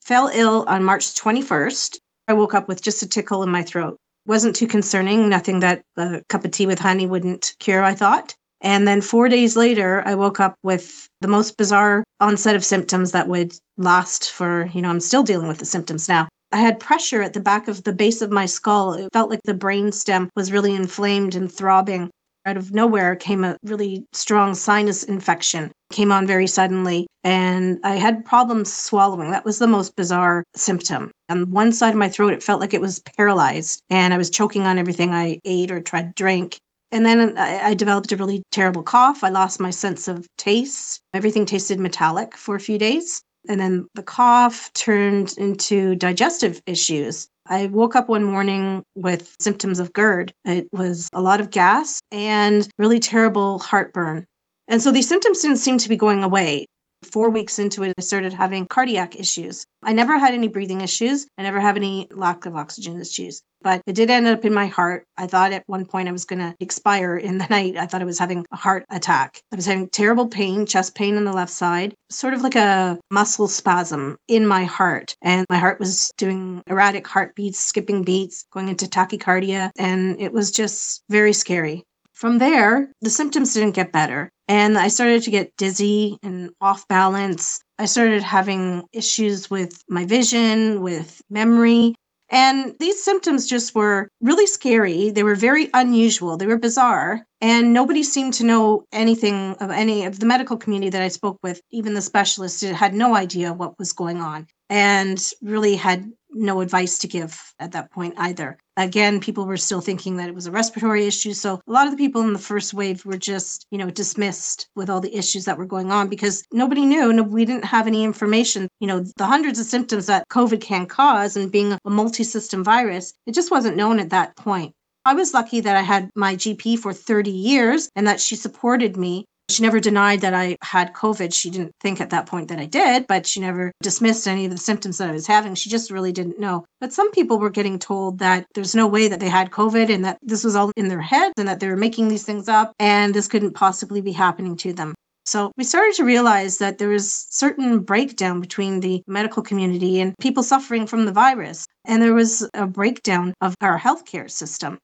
Fell 0.02 0.30
ill 0.34 0.66
on 0.68 0.84
March 0.84 1.06
21st. 1.16 2.00
I 2.28 2.34
woke 2.34 2.54
up 2.54 2.68
with 2.68 2.82
just 2.82 3.02
a 3.02 3.08
tickle 3.08 3.44
in 3.44 3.50
my 3.50 3.64
throat. 3.64 3.96
Wasn't 4.26 4.58
too 4.58 4.68
concerning, 4.68 5.30
nothing 5.30 5.62
that 5.62 5.84
a 5.96 6.22
cup 6.28 6.44
of 6.44 6.52
tea 6.52 6.66
with 6.66 6.80
honey 6.80 7.08
wouldn't 7.08 7.56
cure, 7.60 7.82
I 7.82 7.94
thought. 7.94 8.36
And 8.60 8.86
then 8.86 9.00
four 9.00 9.30
days 9.30 9.56
later, 9.56 10.04
I 10.06 10.16
woke 10.16 10.42
up 10.42 10.56
with 10.64 11.08
the 11.22 11.30
most 11.30 11.56
bizarre 11.56 12.04
onset 12.20 12.58
of 12.58 12.66
symptoms 12.66 13.14
that 13.14 13.30
would 13.30 13.54
last 13.78 14.32
for, 14.32 14.70
you 14.74 14.82
know, 14.82 14.90
I'm 14.90 15.00
still 15.00 15.24
dealing 15.24 15.48
with 15.48 15.60
the 15.60 15.66
symptoms 15.66 16.10
now. 16.10 16.28
I 16.54 16.58
had 16.58 16.80
pressure 16.80 17.24
at 17.24 17.34
the 17.34 17.40
back 17.40 17.68
of 17.68 17.84
the 17.84 17.92
base 17.92 18.22
of 18.22 18.30
my 18.30 18.46
skull. 18.46 18.94
It 18.94 19.12
felt 19.12 19.32
like 19.32 19.42
the 19.44 19.56
brain 19.56 19.92
stem 19.92 20.30
was 20.36 20.52
really 20.52 20.76
inflamed 20.76 21.34
and 21.34 21.52
throbbing. 21.52 22.12
Out 22.46 22.58
of 22.58 22.72
nowhere 22.72 23.16
came 23.16 23.44
a 23.44 23.58
really 23.64 24.06
strong 24.14 24.54
sinus 24.54 25.02
infection. 25.04 25.72
Came 25.92 26.12
on 26.12 26.28
very 26.28 26.46
suddenly, 26.46 27.08
and 27.24 27.80
I 27.84 27.96
had 27.96 28.24
problems 28.24 28.72
swallowing. 28.72 29.32
That 29.32 29.46
was 29.46 29.58
the 29.58 29.66
most 29.66 29.96
bizarre 29.96 30.44
symptom. 30.56 31.10
On 31.28 31.50
one 31.50 31.72
side 31.72 31.90
of 31.90 31.96
my 31.96 32.08
throat, 32.10 32.34
it 32.34 32.44
felt 32.44 32.62
like 32.62 32.76
it 32.76 32.82
was 32.82 33.02
paralyzed, 33.18 33.82
and 33.90 34.14
I 34.14 34.18
was 34.18 34.30
choking 34.30 34.68
on 34.68 34.78
everything 34.78 35.12
I 35.12 35.40
ate 35.46 35.72
or 35.72 35.82
tried 35.82 36.16
to 36.16 36.24
drink. 36.24 36.58
And 36.92 37.04
then 37.04 37.36
I, 37.36 37.74
developed 37.74 38.12
a 38.12 38.18
really 38.18 38.44
terrible 38.52 38.84
cough. 38.84 39.24
I 39.24 39.30
lost 39.30 39.60
my 39.60 39.72
sense 39.72 40.08
of 40.08 40.28
taste. 40.38 41.02
Everything 41.16 41.48
tasted 41.48 41.80
metallic 41.80 42.38
for 42.38 42.54
a 42.54 42.60
few 42.60 42.78
days. 42.78 43.24
And 43.48 43.60
then 43.60 43.88
the 43.94 44.04
cough 44.04 44.72
turned 44.74 45.34
into 45.38 45.96
digestive 45.96 46.62
issues. 46.66 47.28
I 47.48 47.68
woke 47.68 47.96
up 47.96 48.08
one 48.08 48.24
morning 48.24 48.84
with 48.96 49.36
symptoms 49.40 49.80
of 49.80 49.92
GERD. 49.94 50.34
It 50.46 50.68
was 50.72 51.10
a 51.14 51.22
lot 51.22 51.42
of 51.42 51.50
gas 51.50 52.00
and 52.12 52.68
really 52.78 53.00
terrible 53.00 53.60
heartburn. 53.60 54.26
And 54.70 54.82
so 54.82 54.92
these 54.92 55.10
symptoms 55.10 55.42
didn't 55.42 55.58
seem 55.58 55.78
to 55.80 55.90
be 55.90 55.98
going 55.98 56.24
away. 56.24 56.68
Four 57.04 57.30
weeks 57.30 57.60
into 57.60 57.84
it, 57.84 57.94
I 57.98 58.02
started 58.02 58.34
having 58.34 58.66
cardiac 58.66 59.20
issues. 59.20 59.66
I 59.84 59.94
never 59.94 60.18
had 60.18 60.34
any 60.34 60.48
breathing 60.48 60.82
issues. 60.82 61.28
I 61.38 61.44
never 61.44 61.60
have 61.60 61.76
any 61.76 62.08
lack 62.12 62.46
of 62.46 62.56
oxygen 62.56 63.00
issues, 63.00 63.42
but 63.62 63.82
it 63.86 63.94
did 63.94 64.10
end 64.10 64.28
up 64.28 64.46
in 64.46 64.54
my 64.54 64.68
heart. 64.68 65.06
I 65.18 65.28
thought 65.28 65.54
at 65.54 65.64
one 65.68 65.86
point 65.86 66.08
I 66.08 66.14
was 66.14 66.26
going 66.26 66.40
to 66.40 66.56
expire 66.60 67.18
in 67.18 67.38
the 67.38 67.48
night. 67.50 67.78
I 67.78 67.86
thought 67.86 68.02
I 68.02 68.06
was 68.06 68.20
having 68.20 68.46
a 68.52 68.56
heart 68.56 68.86
attack. 68.90 69.42
I 69.52 69.56
was 69.56 69.66
having 69.66 69.90
terrible 69.90 70.28
pain, 70.28 70.66
chest 70.66 70.96
pain 70.96 71.18
on 71.18 71.26
the 71.26 71.34
left 71.34 71.52
side, 71.52 71.94
sort 72.10 72.34
of 72.34 72.42
like 72.42 72.56
a 72.56 73.00
muscle 73.12 73.48
spasm 73.48 74.18
in 74.28 74.48
my 74.48 74.64
heart. 74.64 75.16
And 75.22 75.46
my 75.50 75.58
heart 75.58 75.80
was 75.80 76.12
doing 76.18 76.64
erratic 76.68 77.08
heartbeats, 77.08 77.60
skipping 77.60 78.04
beats, 78.04 78.46
going 78.52 78.70
into 78.70 78.86
tachycardia. 78.86 79.72
And 79.78 80.20
it 80.20 80.32
was 80.32 80.52
just 80.52 81.04
very 81.10 81.34
scary. 81.34 81.84
From 82.14 82.38
there, 82.38 82.90
the 83.02 83.10
symptoms 83.10 83.54
didn't 83.54 83.72
get 83.76 83.92
better. 83.92 84.30
And 84.48 84.78
I 84.78 84.90
started 84.90 85.24
to 85.24 85.32
get 85.32 85.56
dizzy 85.58 86.18
and 86.22 86.52
off 86.60 86.88
balance. 86.88 87.62
I 87.80 87.86
started 87.86 88.22
having 88.22 88.84
issues 88.92 89.50
with 89.50 89.82
my 89.88 90.06
vision, 90.06 90.82
with 90.82 91.22
memory. 91.30 91.96
And 92.30 92.76
these 92.80 93.04
symptoms 93.04 93.48
just 93.48 93.76
were 93.76 94.10
really 94.20 94.48
scary. 94.48 95.12
They 95.12 95.24
were 95.24 95.36
very 95.36 95.70
unusual. 95.74 96.36
They 96.36 96.48
were 96.48 96.58
bizarre. 96.58 97.24
And 97.42 97.74
nobody 97.74 98.04
seemed 98.04 98.34
to 98.36 98.44
know 98.44 98.86
anything 98.92 99.54
of 99.60 99.70
any 99.70 100.06
of 100.06 100.20
the 100.20 100.26
medical 100.26 100.58
community 100.58 100.90
that 100.90 101.02
I 101.02 101.10
spoke 101.10 101.38
with. 101.44 101.62
Even 101.72 101.94
the 101.94 102.02
specialists 102.02 102.62
had 102.62 102.94
no 102.94 103.16
idea 103.16 103.54
what 103.54 103.78
was 103.78 103.94
going 103.94 104.20
on 104.20 104.48
and 104.70 105.24
really 105.42 105.76
had 105.76 106.12
no 106.32 106.62
advice 106.62 106.98
to 107.00 107.08
give 107.08 107.40
at 107.60 107.74
that 107.74 107.92
point 107.92 108.16
either. 108.18 108.58
Again, 108.76 109.20
people 109.20 109.46
were 109.46 109.58
still 109.58 109.82
thinking 109.82 110.18
that 110.18 110.30
it 110.30 110.36
was 110.36 110.48
a 110.48 110.52
respiratory 110.52 111.06
issue. 111.06 111.34
So 111.34 111.62
a 111.68 111.72
lot 111.72 111.86
of 111.86 111.92
the 111.92 111.98
people 111.98 112.22
in 112.22 112.34
the 112.34 112.40
first 112.40 112.74
wave 112.74 113.06
were 113.06 113.18
just, 113.18 113.68
you 113.70 113.78
know, 113.78 113.90
dismissed 113.90 114.68
with 114.76 114.90
all 114.90 115.00
the 115.00 115.16
issues 115.16 115.46
that 115.46 115.58
were 115.58 115.66
going 115.66 115.92
on 115.92 116.08
because 116.08 116.44
nobody 116.52 116.86
knew. 116.86 117.14
No, 117.14 117.22
we 117.22 117.46
didn't 117.46 117.66
have 117.66 117.86
any 117.86 118.04
information. 118.04 118.68
You 118.80 118.88
know, 118.88 119.06
the 119.18 119.26
hundreds 119.26 119.60
of 119.60 119.68
symptoms 119.68 120.08
that 120.08 120.28
COVID 120.30 120.62
can 120.62 120.88
cause 120.88 121.38
and 121.38 121.52
being 121.52 121.74
a 121.74 121.90
multi 121.90 122.24
system 122.24 122.64
virus, 122.64 123.14
it 123.28 123.36
just 123.36 123.52
wasn't 123.52 123.78
known 123.78 124.00
at 124.00 124.10
that 124.10 124.36
point. 124.36 124.74
I 125.06 125.14
was 125.14 125.34
lucky 125.34 125.60
that 125.60 125.76
I 125.76 125.82
had 125.82 126.10
my 126.16 126.36
GP 126.36 126.80
for 126.80 126.94
30 126.94 127.30
years 127.30 127.90
and 127.96 128.08
that 128.08 128.22
she 128.22 128.38
supported 128.38 128.96
me 128.96 129.26
she 129.50 129.62
never 129.62 129.80
denied 129.80 130.22
that 130.22 130.34
I 130.34 130.58
had 130.62 130.94
COVID. 130.94 131.34
She 131.34 131.50
didn't 131.50 131.74
think 131.82 132.02
at 132.02 132.10
that 132.12 132.26
point 132.26 132.48
that 132.48 132.60
I 132.60 132.66
did, 132.66 133.06
but 133.08 133.28
she 133.28 133.40
never 133.40 133.72
dismissed 133.82 134.28
any 134.28 134.46
of 134.46 134.52
the 134.52 134.58
symptoms 134.58 134.98
that 134.98 135.10
I 135.10 135.14
was 135.14 135.28
having. 135.28 135.56
She 135.56 135.70
just 135.70 135.92
really 135.92 136.12
didn't 136.12 136.40
know. 136.40 136.66
But 136.80 136.94
some 136.94 137.12
people 137.12 137.40
were 137.40 137.50
getting 137.50 137.78
told 137.78 138.20
that 138.20 138.46
there's 138.56 138.76
no 138.76 138.88
way 138.88 139.08
that 139.08 139.20
they 139.20 139.30
had 139.30 139.52
COVID 139.52 139.94
and 139.94 140.06
that 140.06 140.18
this 140.22 140.44
was 140.44 140.56
all 140.56 140.72
in 140.76 140.88
their 140.88 141.02
heads 141.02 141.34
and 141.38 141.48
that 141.48 141.60
they 141.60 141.68
were 141.68 141.78
making 141.78 142.08
these 142.08 142.24
things 142.24 142.48
up 142.48 142.74
and 142.80 143.14
this 143.14 143.28
couldn't 143.28 143.54
possibly 143.54 144.02
be 144.02 144.12
happening 144.12 144.56
to 144.58 144.74
them. 144.74 144.94
So 145.26 145.52
we 145.58 145.64
started 145.64 145.96
to 145.96 146.04
realize 146.04 146.58
that 146.58 146.80
there 146.80 146.90
was 146.90 147.28
certain 147.30 147.80
breakdown 147.80 148.42
between 148.42 148.82
the 148.82 149.04
medical 149.08 149.42
community 149.42 150.02
and 150.02 150.14
people 150.20 150.44
suffering 150.44 150.86
from 150.86 151.06
the 151.06 151.14
virus. 151.14 151.66
And 151.86 152.02
there 152.02 152.14
was 152.14 152.48
a 152.54 152.68
breakdown 152.68 153.34
of 153.40 153.56
our 153.62 153.80
healthcare 153.80 154.30
system. 154.30 154.80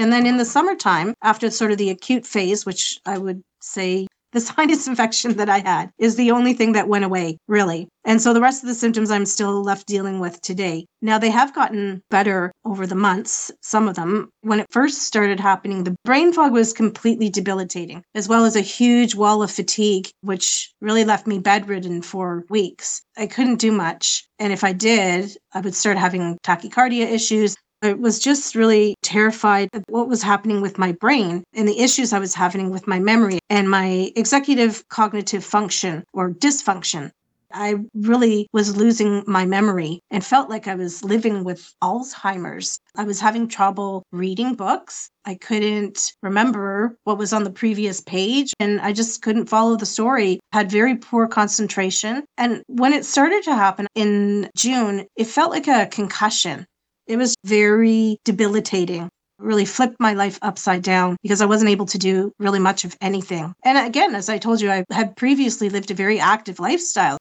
And 0.00 0.10
then 0.10 0.24
in 0.24 0.38
the 0.38 0.46
summertime, 0.46 1.12
after 1.20 1.50
sort 1.50 1.72
of 1.72 1.76
the 1.76 1.90
acute 1.90 2.24
phase, 2.24 2.64
which 2.64 2.98
I 3.04 3.18
would 3.18 3.42
say 3.60 4.06
the 4.32 4.40
sinus 4.50 4.88
infection 4.88 5.34
that 5.34 5.50
I 5.50 5.58
had 5.58 5.90
is 5.98 6.16
the 6.16 6.30
only 6.30 6.54
thing 6.54 6.72
that 6.72 6.88
went 6.88 7.04
away, 7.04 7.36
really. 7.48 7.86
And 8.06 8.22
so 8.22 8.32
the 8.32 8.40
rest 8.40 8.62
of 8.62 8.68
the 8.70 8.74
symptoms 8.74 9.10
I'm 9.10 9.26
still 9.26 9.62
left 9.62 9.86
dealing 9.86 10.18
with 10.18 10.40
today. 10.40 10.86
Now, 11.02 11.18
they 11.18 11.28
have 11.28 11.54
gotten 11.54 12.00
better 12.08 12.50
over 12.64 12.86
the 12.86 12.94
months, 12.94 13.50
some 13.60 13.88
of 13.88 13.94
them. 13.94 14.30
When 14.40 14.60
it 14.60 14.68
first 14.70 15.02
started 15.02 15.38
happening, 15.38 15.84
the 15.84 15.96
brain 16.06 16.32
fog 16.32 16.52
was 16.52 16.72
completely 16.72 17.28
debilitating, 17.28 18.02
as 18.14 18.26
well 18.26 18.46
as 18.46 18.56
a 18.56 18.62
huge 18.62 19.14
wall 19.14 19.42
of 19.42 19.50
fatigue, 19.50 20.08
which 20.22 20.72
really 20.80 21.04
left 21.04 21.26
me 21.26 21.38
bedridden 21.38 22.00
for 22.00 22.46
weeks. 22.48 23.02
I 23.18 23.26
couldn't 23.26 23.60
do 23.60 23.70
much. 23.70 24.24
And 24.38 24.50
if 24.50 24.64
I 24.64 24.72
did, 24.72 25.36
I 25.52 25.60
would 25.60 25.74
start 25.74 25.98
having 25.98 26.38
tachycardia 26.42 27.04
issues. 27.04 27.54
I 27.82 27.94
was 27.94 28.18
just 28.18 28.54
really 28.54 28.94
terrified 29.02 29.70
of 29.72 29.82
what 29.88 30.08
was 30.08 30.22
happening 30.22 30.60
with 30.60 30.76
my 30.76 30.92
brain 30.92 31.42
and 31.54 31.66
the 31.66 31.80
issues 31.80 32.12
I 32.12 32.18
was 32.18 32.34
having 32.34 32.68
with 32.68 32.86
my 32.86 32.98
memory 32.98 33.38
and 33.48 33.70
my 33.70 34.12
executive 34.16 34.86
cognitive 34.90 35.42
function 35.42 36.04
or 36.12 36.30
dysfunction. 36.30 37.10
I 37.52 37.76
really 37.94 38.48
was 38.52 38.76
losing 38.76 39.24
my 39.26 39.46
memory 39.46 40.00
and 40.10 40.24
felt 40.24 40.50
like 40.50 40.68
I 40.68 40.74
was 40.74 41.02
living 41.02 41.42
with 41.42 41.74
Alzheimer's. 41.82 42.78
I 42.96 43.04
was 43.04 43.18
having 43.18 43.48
trouble 43.48 44.04
reading 44.12 44.54
books. 44.54 45.08
I 45.24 45.36
couldn't 45.36 46.12
remember 46.22 46.96
what 47.04 47.18
was 47.18 47.32
on 47.32 47.44
the 47.44 47.50
previous 47.50 48.02
page 48.02 48.52
and 48.60 48.78
I 48.82 48.92
just 48.92 49.22
couldn't 49.22 49.48
follow 49.48 49.76
the 49.76 49.86
story. 49.86 50.38
Had 50.52 50.70
very 50.70 50.96
poor 50.96 51.26
concentration. 51.26 52.24
And 52.36 52.62
when 52.68 52.92
it 52.92 53.06
started 53.06 53.42
to 53.44 53.54
happen 53.54 53.86
in 53.94 54.50
June, 54.54 55.06
it 55.16 55.26
felt 55.26 55.50
like 55.50 55.66
a 55.66 55.86
concussion. 55.86 56.66
It 57.10 57.18
was 57.18 57.34
very 57.44 58.20
debilitating. 58.24 59.02
It 59.02 59.10
really 59.40 59.64
flipped 59.64 59.98
my 59.98 60.14
life 60.14 60.38
upside 60.42 60.82
down 60.82 61.16
because 61.22 61.42
I 61.42 61.46
wasn't 61.46 61.70
able 61.70 61.86
to 61.86 61.98
do 61.98 62.32
really 62.38 62.60
much 62.60 62.84
of 62.84 62.96
anything. 63.00 63.52
And 63.64 63.84
again, 63.84 64.14
as 64.14 64.28
I 64.28 64.38
told 64.38 64.60
you, 64.60 64.70
I 64.70 64.84
had 64.92 65.16
previously 65.16 65.70
lived 65.70 65.90
a 65.90 65.94
very 65.94 66.20
active 66.20 66.60
lifestyle. 66.60 67.18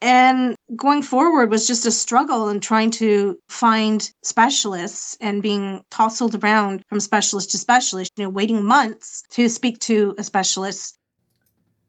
And 0.00 0.56
going 0.74 1.02
forward 1.02 1.50
was 1.50 1.66
just 1.66 1.84
a 1.84 1.90
struggle 1.90 2.48
in 2.48 2.60
trying 2.60 2.92
to 2.92 3.38
find 3.50 4.10
specialists 4.22 5.18
and 5.20 5.42
being 5.42 5.82
tousled 5.90 6.42
around 6.42 6.82
from 6.88 6.98
specialist 6.98 7.50
to 7.50 7.58
specialist, 7.58 8.12
you 8.16 8.24
know, 8.24 8.30
waiting 8.30 8.64
months 8.64 9.22
to 9.32 9.50
speak 9.50 9.80
to 9.80 10.14
a 10.16 10.24
specialist. 10.24 10.96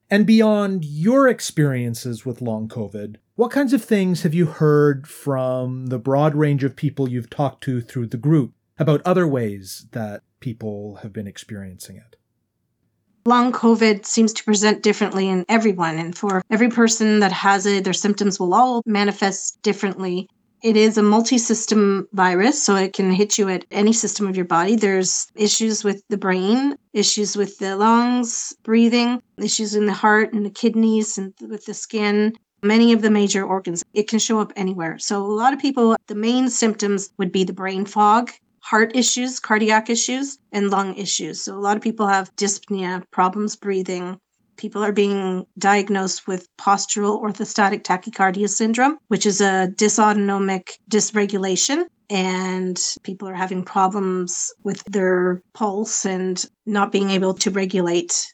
And 0.09 0.25
beyond 0.25 0.83
your 0.83 1.29
experiences 1.29 2.25
with 2.25 2.41
long 2.41 2.67
COVID, 2.67 3.15
what 3.41 3.49
kinds 3.49 3.73
of 3.73 3.83
things 3.83 4.21
have 4.21 4.35
you 4.35 4.45
heard 4.45 5.07
from 5.07 5.87
the 5.87 5.97
broad 5.97 6.35
range 6.35 6.63
of 6.63 6.75
people 6.75 7.09
you've 7.09 7.31
talked 7.31 7.63
to 7.63 7.81
through 7.81 8.05
the 8.05 8.15
group 8.15 8.53
about 8.77 9.01
other 9.03 9.27
ways 9.27 9.87
that 9.93 10.21
people 10.41 10.99
have 11.01 11.11
been 11.11 11.25
experiencing 11.25 11.95
it? 11.95 12.17
Long 13.25 13.51
COVID 13.51 14.05
seems 14.05 14.31
to 14.33 14.43
present 14.43 14.83
differently 14.83 15.27
in 15.27 15.43
everyone. 15.49 15.97
And 15.97 16.15
for 16.15 16.43
every 16.51 16.69
person 16.69 17.19
that 17.21 17.31
has 17.31 17.65
it, 17.65 17.83
their 17.83 17.93
symptoms 17.93 18.39
will 18.39 18.53
all 18.53 18.83
manifest 18.85 19.59
differently. 19.63 20.29
It 20.61 20.77
is 20.77 20.99
a 20.99 21.01
multi 21.01 21.39
system 21.39 22.07
virus, 22.13 22.61
so 22.61 22.75
it 22.75 22.93
can 22.93 23.09
hit 23.09 23.39
you 23.39 23.49
at 23.49 23.65
any 23.71 23.91
system 23.91 24.27
of 24.27 24.35
your 24.35 24.45
body. 24.45 24.75
There's 24.75 25.25
issues 25.33 25.83
with 25.83 26.03
the 26.09 26.17
brain, 26.17 26.77
issues 26.93 27.35
with 27.35 27.57
the 27.57 27.75
lungs, 27.75 28.53
breathing, 28.61 29.19
issues 29.39 29.73
in 29.73 29.87
the 29.87 29.93
heart 29.93 30.31
and 30.31 30.45
the 30.45 30.51
kidneys 30.51 31.17
and 31.17 31.33
with 31.49 31.65
the 31.65 31.73
skin, 31.73 32.33
many 32.63 32.93
of 32.93 33.01
the 33.01 33.09
major 33.09 33.43
organs. 33.43 33.83
It 33.93 34.07
can 34.07 34.19
show 34.19 34.39
up 34.39 34.53
anywhere. 34.55 34.99
So, 34.99 35.21
a 35.21 35.25
lot 35.25 35.53
of 35.53 35.59
people, 35.59 35.95
the 36.07 36.15
main 36.15 36.49
symptoms 36.49 37.11
would 37.17 37.31
be 37.31 37.43
the 37.43 37.53
brain 37.53 37.85
fog, 37.85 38.31
heart 38.59 38.95
issues, 38.95 39.39
cardiac 39.39 39.89
issues, 39.89 40.37
and 40.51 40.69
lung 40.69 40.95
issues. 40.95 41.43
So, 41.43 41.57
a 41.57 41.59
lot 41.59 41.77
of 41.77 41.83
people 41.83 42.07
have 42.07 42.35
dyspnea, 42.35 43.03
problems 43.11 43.55
breathing. 43.55 44.17
People 44.57 44.83
are 44.83 44.91
being 44.91 45.45
diagnosed 45.57 46.27
with 46.27 46.47
postural 46.57 47.21
orthostatic 47.21 47.83
tachycardia 47.83 48.47
syndrome, 48.47 48.97
which 49.07 49.25
is 49.25 49.41
a 49.41 49.69
dysautonomic 49.75 50.77
dysregulation. 50.89 51.85
And 52.11 52.79
people 53.03 53.27
are 53.29 53.33
having 53.33 53.63
problems 53.63 54.53
with 54.63 54.83
their 54.83 55.41
pulse 55.53 56.05
and 56.05 56.45
not 56.65 56.91
being 56.91 57.09
able 57.09 57.33
to 57.35 57.49
regulate 57.49 58.33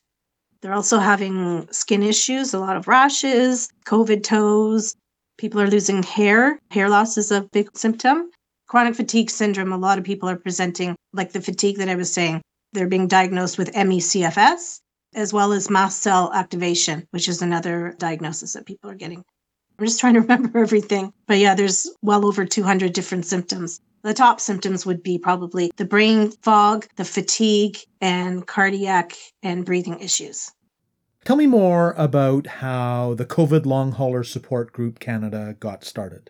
they're 0.61 0.73
also 0.73 0.97
having 0.97 1.67
skin 1.71 2.03
issues, 2.03 2.53
a 2.53 2.59
lot 2.59 2.77
of 2.77 2.87
rashes, 2.87 3.69
COVID 3.85 4.23
toes. 4.23 4.95
People 5.37 5.61
are 5.61 5.69
losing 5.69 6.01
hair. 6.03 6.59
Hair 6.71 6.89
loss 6.89 7.17
is 7.17 7.31
a 7.31 7.41
big 7.53 7.69
symptom. 7.77 8.31
Chronic 8.67 8.95
fatigue 8.95 9.29
syndrome, 9.29 9.71
a 9.71 9.77
lot 9.77 9.97
of 9.97 10.03
people 10.03 10.27
are 10.27 10.35
presenting, 10.35 10.95
like 11.13 11.31
the 11.31 11.41
fatigue 11.41 11.77
that 11.77 11.89
I 11.89 11.95
was 11.95 12.11
saying. 12.11 12.41
They're 12.73 12.87
being 12.87 13.07
diagnosed 13.07 13.57
with 13.57 13.75
ME/CFS, 13.75 14.79
as 15.15 15.31
well 15.31 15.53
as 15.53 15.69
mast 15.69 16.01
cell 16.01 16.33
activation, 16.33 17.07
which 17.11 17.29
is 17.29 17.41
another 17.41 17.95
diagnosis 17.97 18.53
that 18.53 18.65
people 18.65 18.89
are 18.89 18.95
getting. 18.95 19.23
I'm 19.79 19.86
just 19.86 20.00
trying 20.00 20.15
to 20.15 20.22
remember 20.27 20.60
everything. 20.60 21.13
But 21.27 21.38
yeah, 21.38 21.55
there's 21.55 21.89
well 22.01 22.25
over 22.25 22.46
200 22.46 22.93
different 22.93 23.25
symptoms. 23.25 23.79
The 24.03 24.13
top 24.13 24.39
symptoms 24.39 24.86
would 24.86 25.03
be 25.03 25.17
probably 25.17 25.72
the 25.75 25.86
brain 25.86 26.31
fog, 26.41 26.88
the 26.96 27.05
fatigue, 27.05 27.77
and 28.00 28.46
cardiac 28.46 29.13
and 29.43 29.65
breathing 29.65 30.00
issues. 30.00 30.51
Tell 31.25 31.36
me 31.36 31.48
more 31.48 31.93
about 31.98 32.48
how 32.48 33.15
the 33.15 33.25
COVID 33.25 33.65
Long 33.65 33.91
Hauler 33.91 34.24
Support 34.24 34.72
Group 34.72 35.00
Canada 35.00 35.57
got 35.60 35.84
started. 35.84 36.29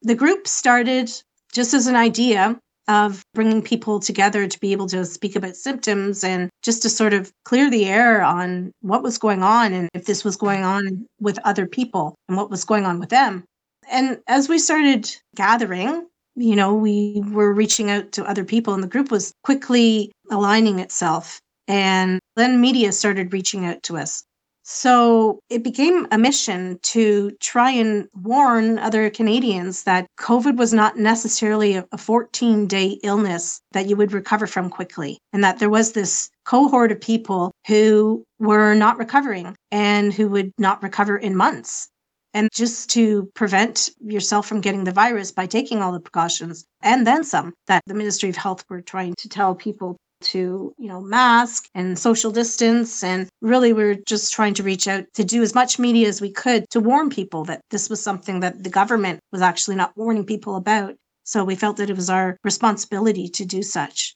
The 0.00 0.14
group 0.14 0.48
started 0.48 1.10
just 1.52 1.74
as 1.74 1.86
an 1.86 1.96
idea 1.96 2.58
of 2.88 3.24
bringing 3.34 3.62
people 3.62 4.00
together 4.00 4.46
to 4.46 4.60
be 4.60 4.72
able 4.72 4.88
to 4.88 5.04
speak 5.04 5.36
about 5.36 5.56
symptoms 5.56 6.24
and 6.24 6.50
just 6.62 6.82
to 6.82 6.90
sort 6.90 7.12
of 7.12 7.32
clear 7.44 7.70
the 7.70 7.86
air 7.86 8.22
on 8.22 8.72
what 8.80 9.02
was 9.02 9.18
going 9.18 9.42
on 9.42 9.72
and 9.72 9.88
if 9.94 10.06
this 10.06 10.24
was 10.24 10.36
going 10.36 10.64
on 10.64 11.06
with 11.20 11.38
other 11.44 11.66
people 11.66 12.14
and 12.28 12.36
what 12.36 12.50
was 12.50 12.64
going 12.64 12.84
on 12.84 12.98
with 12.98 13.08
them. 13.08 13.44
And 13.90 14.18
as 14.26 14.48
we 14.48 14.58
started 14.58 15.14
gathering, 15.36 16.06
you 16.36 16.56
know, 16.56 16.74
we 16.74 17.22
were 17.30 17.52
reaching 17.52 17.90
out 17.90 18.12
to 18.12 18.24
other 18.24 18.44
people, 18.44 18.72
and 18.74 18.82
the 18.82 18.88
group 18.88 19.10
was 19.10 19.32
quickly 19.42 20.12
aligning 20.30 20.78
itself. 20.78 21.40
And 21.68 22.18
then 22.36 22.60
media 22.60 22.92
started 22.92 23.32
reaching 23.32 23.66
out 23.66 23.82
to 23.84 23.98
us. 23.98 24.24
So 24.64 25.40
it 25.50 25.64
became 25.64 26.06
a 26.12 26.18
mission 26.18 26.78
to 26.82 27.32
try 27.40 27.70
and 27.70 28.08
warn 28.14 28.78
other 28.78 29.10
Canadians 29.10 29.82
that 29.82 30.06
COVID 30.20 30.56
was 30.56 30.72
not 30.72 30.96
necessarily 30.96 31.74
a 31.74 31.98
14 31.98 32.68
day 32.68 33.00
illness 33.02 33.60
that 33.72 33.88
you 33.88 33.96
would 33.96 34.12
recover 34.12 34.46
from 34.46 34.70
quickly, 34.70 35.18
and 35.32 35.42
that 35.42 35.58
there 35.58 35.70
was 35.70 35.92
this 35.92 36.30
cohort 36.44 36.92
of 36.92 37.00
people 37.00 37.50
who 37.66 38.24
were 38.38 38.74
not 38.74 38.98
recovering 38.98 39.56
and 39.72 40.14
who 40.14 40.28
would 40.28 40.52
not 40.58 40.82
recover 40.82 41.16
in 41.16 41.36
months. 41.36 41.88
And 42.34 42.48
just 42.52 42.88
to 42.90 43.30
prevent 43.34 43.90
yourself 44.00 44.46
from 44.46 44.60
getting 44.60 44.84
the 44.84 44.92
virus 44.92 45.32
by 45.32 45.46
taking 45.46 45.82
all 45.82 45.92
the 45.92 46.00
precautions 46.00 46.64
and 46.80 47.06
then 47.06 47.24
some 47.24 47.52
that 47.66 47.82
the 47.86 47.94
Ministry 47.94 48.30
of 48.30 48.36
Health 48.36 48.64
were 48.70 48.80
trying 48.80 49.14
to 49.18 49.28
tell 49.28 49.54
people 49.54 49.96
to, 50.22 50.74
you 50.78 50.88
know, 50.88 51.00
mask 51.00 51.68
and 51.74 51.98
social 51.98 52.30
distance. 52.30 53.02
And 53.02 53.28
really, 53.40 53.72
we 53.72 53.82
are 53.84 53.94
just 54.06 54.32
trying 54.32 54.54
to 54.54 54.62
reach 54.62 54.88
out 54.88 55.04
to 55.14 55.24
do 55.24 55.42
as 55.42 55.54
much 55.54 55.78
media 55.78 56.08
as 56.08 56.20
we 56.20 56.30
could 56.30 56.68
to 56.70 56.80
warn 56.80 57.10
people 57.10 57.44
that 57.44 57.62
this 57.70 57.90
was 57.90 58.02
something 58.02 58.40
that 58.40 58.62
the 58.62 58.70
government 58.70 59.20
was 59.32 59.42
actually 59.42 59.76
not 59.76 59.96
warning 59.96 60.24
people 60.24 60.56
about. 60.56 60.94
So 61.24 61.44
we 61.44 61.54
felt 61.54 61.76
that 61.76 61.90
it 61.90 61.96
was 61.96 62.10
our 62.10 62.36
responsibility 62.44 63.28
to 63.28 63.44
do 63.44 63.62
such. 63.62 64.14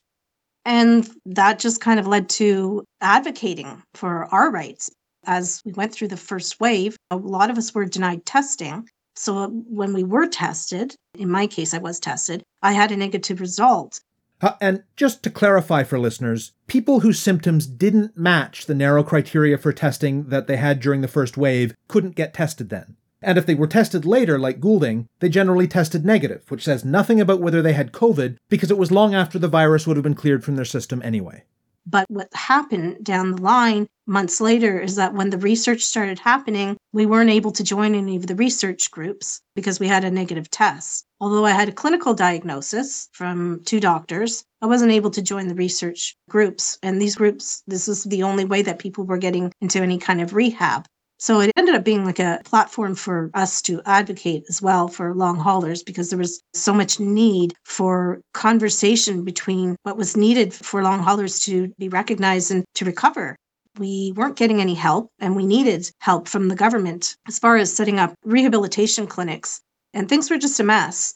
And 0.65 1.09
that 1.27 1.61
just 1.61 1.81
kind 1.81 2.01
of 2.01 2.09
led 2.09 2.29
to 2.31 2.85
advocating 3.01 3.83
for 3.95 4.27
our 4.35 4.51
rights 4.51 4.91
as 5.27 5.61
we 5.65 5.73
went 5.73 5.93
through 5.93 6.09
the 6.09 6.17
first 6.17 6.61
wave, 6.61 6.97
a 7.11 7.17
lot 7.17 7.51
of 7.51 7.59
us 7.59 7.75
were 7.75 7.85
denied 7.85 8.25
testing. 8.25 8.89
So 9.17 9.49
when 9.49 9.93
we 9.93 10.05
were 10.05 10.27
tested, 10.27 10.95
in 11.19 11.31
my 11.31 11.47
case, 11.47 11.75
I 11.75 11.79
was 11.79 11.99
tested, 11.99 12.43
I 12.63 12.73
had 12.73 12.93
a 12.93 12.97
negative 12.97 13.41
result. 13.41 14.01
Uh, 14.41 14.53
and 14.61 14.83
just 14.97 15.23
to 15.23 15.31
clarify 15.31 15.83
for 15.83 15.99
listeners, 15.99 16.53
people 16.67 17.01
whose 17.01 17.19
symptoms 17.19 17.67
didn't 17.67 18.17
match 18.17 18.67
the 18.67 18.75
narrow 18.75 19.03
criteria 19.03 19.57
for 19.57 19.73
testing 19.73 20.29
that 20.29 20.47
they 20.47 20.57
had 20.57 20.81
during 20.81 21.01
the 21.01 21.09
first 21.09 21.37
wave 21.37 21.75
couldn't 21.89 22.17
get 22.17 22.35
tested 22.35 22.69
then. 22.69 22.97
And 23.23 23.39
if 23.39 23.47
they 23.47 23.55
were 23.55 23.67
tested 23.67 24.05
later, 24.05 24.39
like 24.39 24.61
Goulding, 24.61 25.09
they 25.21 25.31
generally 25.31 25.67
tested 25.67 26.05
negative, 26.05 26.43
which 26.49 26.65
says 26.65 26.85
nothing 26.85 27.21
about 27.21 27.41
whether 27.41 27.63
they 27.63 27.73
had 27.73 27.93
COVID 27.93 28.37
because 28.51 28.71
it 28.71 28.79
was 28.79 28.93
long 28.93 29.15
after 29.15 29.39
the 29.39 29.49
virus 29.49 29.87
would 29.87 29.97
have 29.97 30.05
been 30.05 30.15
cleared 30.15 30.45
from 30.45 30.57
their 30.57 30.67
system 30.67 31.01
anyway. 31.03 31.45
But 31.87 32.11
what 32.11 32.29
happened 32.35 33.05
down 33.05 33.33
the 33.33 33.43
line 33.43 33.87
months 34.07 34.41
later 34.41 34.79
is 34.79 34.97
that 34.97 35.15
when 35.15 35.31
the 35.31 35.39
research 35.39 35.83
started 35.83 36.19
happening, 36.19 36.77
we 36.93 37.07
weren't 37.07 37.31
able 37.31 37.53
to 37.53 37.65
join 37.65 37.95
any 37.95 38.17
of 38.17 38.27
the 38.27 38.35
research 38.35 38.91
groups 38.91 39.41
because 39.55 39.81
we 39.81 39.89
had 39.89 40.05
a 40.05 40.11
negative 40.11 40.51
test. 40.51 41.06
Although 41.19 41.47
I 41.47 41.53
had 41.53 41.71
a 41.71 41.73
clinical 41.73 42.13
diagnosis 42.13 43.09
from 43.13 43.63
two 43.65 43.81
doctors, 43.81 44.45
I 44.61 44.67
wasn't 44.67 44.93
able 44.93 45.11
to 45.13 45.23
join 45.23 45.49
the 45.49 45.55
research 45.55 46.15
groups. 46.29 46.79
And 46.83 47.01
these 47.01 47.17
groups, 47.17 47.63
this 47.67 47.89
was 47.89 48.05
the 48.05 48.23
only 48.23 48.45
way 48.45 48.61
that 48.61 48.79
people 48.79 49.05
were 49.05 49.17
getting 49.17 49.51
into 49.63 49.81
any 49.81 49.97
kind 49.97 50.21
of 50.21 50.35
rehab. 50.35 50.87
So 51.19 51.41
it 51.41 51.51
ended 51.57 51.75
up 51.75 51.85
being 51.85 52.05
like 52.05 52.19
a 52.19 52.43
platform 52.45 52.95
for 52.95 53.31
us 53.33 53.63
to 53.63 53.81
advocate 53.87 54.45
as 54.51 54.61
well 54.61 54.89
for 54.89 55.15
long 55.15 55.37
haulers 55.37 55.83
because 55.83 56.11
there 56.11 56.19
was 56.19 56.43
so 56.53 56.75
much 56.75 57.01
need 57.01 57.55
for 57.65 58.21
conversation 58.35 59.25
between 59.25 59.77
what 59.85 59.97
was 59.97 60.19
needed 60.19 60.53
for 60.53 60.83
long 60.83 60.99
haulers 60.99 61.41
to 61.41 61.73
be 61.79 61.89
recognized 61.89 62.51
and 62.51 62.65
to 62.75 62.85
recover. 62.85 63.37
We 63.79 64.13
weren't 64.17 64.37
getting 64.37 64.61
any 64.61 64.75
help 64.75 65.09
and 65.19 65.35
we 65.35 65.47
needed 65.47 65.91
help 66.01 66.29
from 66.29 66.49
the 66.49 66.57
government 66.57 67.17
as 67.27 67.39
far 67.39 67.57
as 67.57 67.73
setting 67.73 67.99
up 67.99 68.15
rehabilitation 68.23 69.07
clinics. 69.07 69.63
And 69.97 70.11
things 70.11 70.31
were 70.31 70.37
just 70.37 70.61
a 70.61 70.63
mess. 70.63 71.15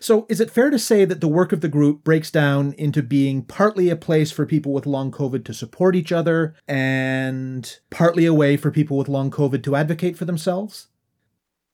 So, 0.00 0.26
is 0.28 0.40
it 0.40 0.50
fair 0.50 0.70
to 0.70 0.78
say 0.80 1.04
that 1.04 1.20
the 1.20 1.28
work 1.28 1.52
of 1.52 1.60
the 1.60 1.68
group 1.68 2.02
breaks 2.02 2.32
down 2.32 2.72
into 2.72 3.00
being 3.00 3.42
partly 3.44 3.88
a 3.88 3.94
place 3.94 4.32
for 4.32 4.44
people 4.44 4.72
with 4.72 4.84
long 4.84 5.12
COVID 5.12 5.44
to 5.44 5.54
support 5.54 5.94
each 5.94 6.10
other 6.10 6.56
and 6.66 7.78
partly 7.90 8.26
a 8.26 8.34
way 8.34 8.56
for 8.56 8.72
people 8.72 8.96
with 8.98 9.08
long 9.08 9.30
COVID 9.30 9.62
to 9.62 9.76
advocate 9.76 10.16
for 10.16 10.24
themselves? 10.24 10.88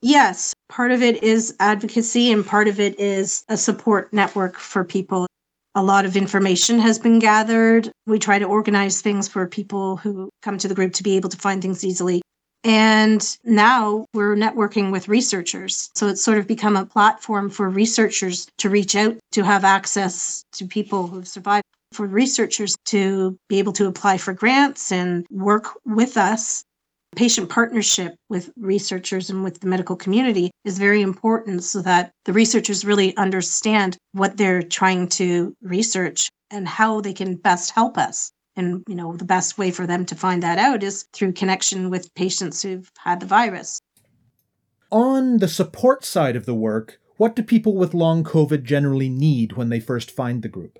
Yes, 0.02 0.54
part 0.68 0.92
of 0.92 1.02
it 1.02 1.22
is 1.22 1.56
advocacy 1.58 2.30
and 2.30 2.44
part 2.44 2.68
of 2.68 2.78
it 2.78 3.00
is 3.00 3.42
a 3.48 3.56
support 3.56 4.12
network 4.12 4.58
for 4.58 4.84
people. 4.84 5.26
A 5.74 5.82
lot 5.82 6.04
of 6.04 6.14
information 6.14 6.78
has 6.78 6.98
been 6.98 7.18
gathered. 7.18 7.90
We 8.06 8.18
try 8.18 8.38
to 8.38 8.44
organize 8.44 9.00
things 9.00 9.28
for 9.28 9.46
people 9.46 9.96
who 9.96 10.28
come 10.42 10.58
to 10.58 10.68
the 10.68 10.74
group 10.74 10.92
to 10.94 11.02
be 11.02 11.16
able 11.16 11.30
to 11.30 11.38
find 11.38 11.62
things 11.62 11.82
easily. 11.82 12.20
And 12.64 13.24
now 13.44 14.04
we're 14.14 14.34
networking 14.34 14.90
with 14.90 15.08
researchers. 15.08 15.90
So 15.94 16.08
it's 16.08 16.22
sort 16.22 16.38
of 16.38 16.46
become 16.46 16.76
a 16.76 16.86
platform 16.86 17.50
for 17.50 17.68
researchers 17.68 18.46
to 18.58 18.68
reach 18.68 18.96
out 18.96 19.16
to 19.32 19.44
have 19.44 19.64
access 19.64 20.44
to 20.52 20.66
people 20.66 21.06
who've 21.06 21.28
survived, 21.28 21.64
for 21.92 22.06
researchers 22.06 22.76
to 22.86 23.38
be 23.48 23.58
able 23.58 23.72
to 23.74 23.86
apply 23.86 24.18
for 24.18 24.34
grants 24.34 24.92
and 24.92 25.26
work 25.30 25.68
with 25.84 26.16
us. 26.16 26.64
Patient 27.16 27.48
partnership 27.48 28.14
with 28.28 28.50
researchers 28.58 29.30
and 29.30 29.42
with 29.42 29.60
the 29.60 29.66
medical 29.66 29.96
community 29.96 30.50
is 30.66 30.78
very 30.78 31.00
important 31.00 31.64
so 31.64 31.80
that 31.80 32.10
the 32.26 32.34
researchers 32.34 32.84
really 32.84 33.16
understand 33.16 33.96
what 34.12 34.36
they're 34.36 34.62
trying 34.62 35.08
to 35.08 35.54
research 35.62 36.28
and 36.50 36.68
how 36.68 37.00
they 37.00 37.14
can 37.14 37.36
best 37.36 37.70
help 37.70 37.96
us. 37.96 38.30
And, 38.58 38.82
you 38.88 38.94
know, 38.94 39.16
the 39.16 39.24
best 39.24 39.56
way 39.56 39.70
for 39.70 39.86
them 39.86 40.04
to 40.06 40.14
find 40.14 40.42
that 40.42 40.58
out 40.58 40.82
is 40.82 41.04
through 41.14 41.32
connection 41.32 41.90
with 41.90 42.12
patients 42.14 42.60
who've 42.60 42.90
had 42.98 43.20
the 43.20 43.26
virus. 43.26 43.80
On 44.90 45.38
the 45.38 45.48
support 45.48 46.04
side 46.04 46.34
of 46.34 46.44
the 46.44 46.54
work, 46.54 47.00
what 47.18 47.36
do 47.36 47.42
people 47.42 47.76
with 47.76 47.94
long 47.94 48.24
COVID 48.24 48.64
generally 48.64 49.08
need 49.08 49.52
when 49.52 49.68
they 49.68 49.80
first 49.80 50.10
find 50.10 50.42
the 50.42 50.48
group? 50.48 50.78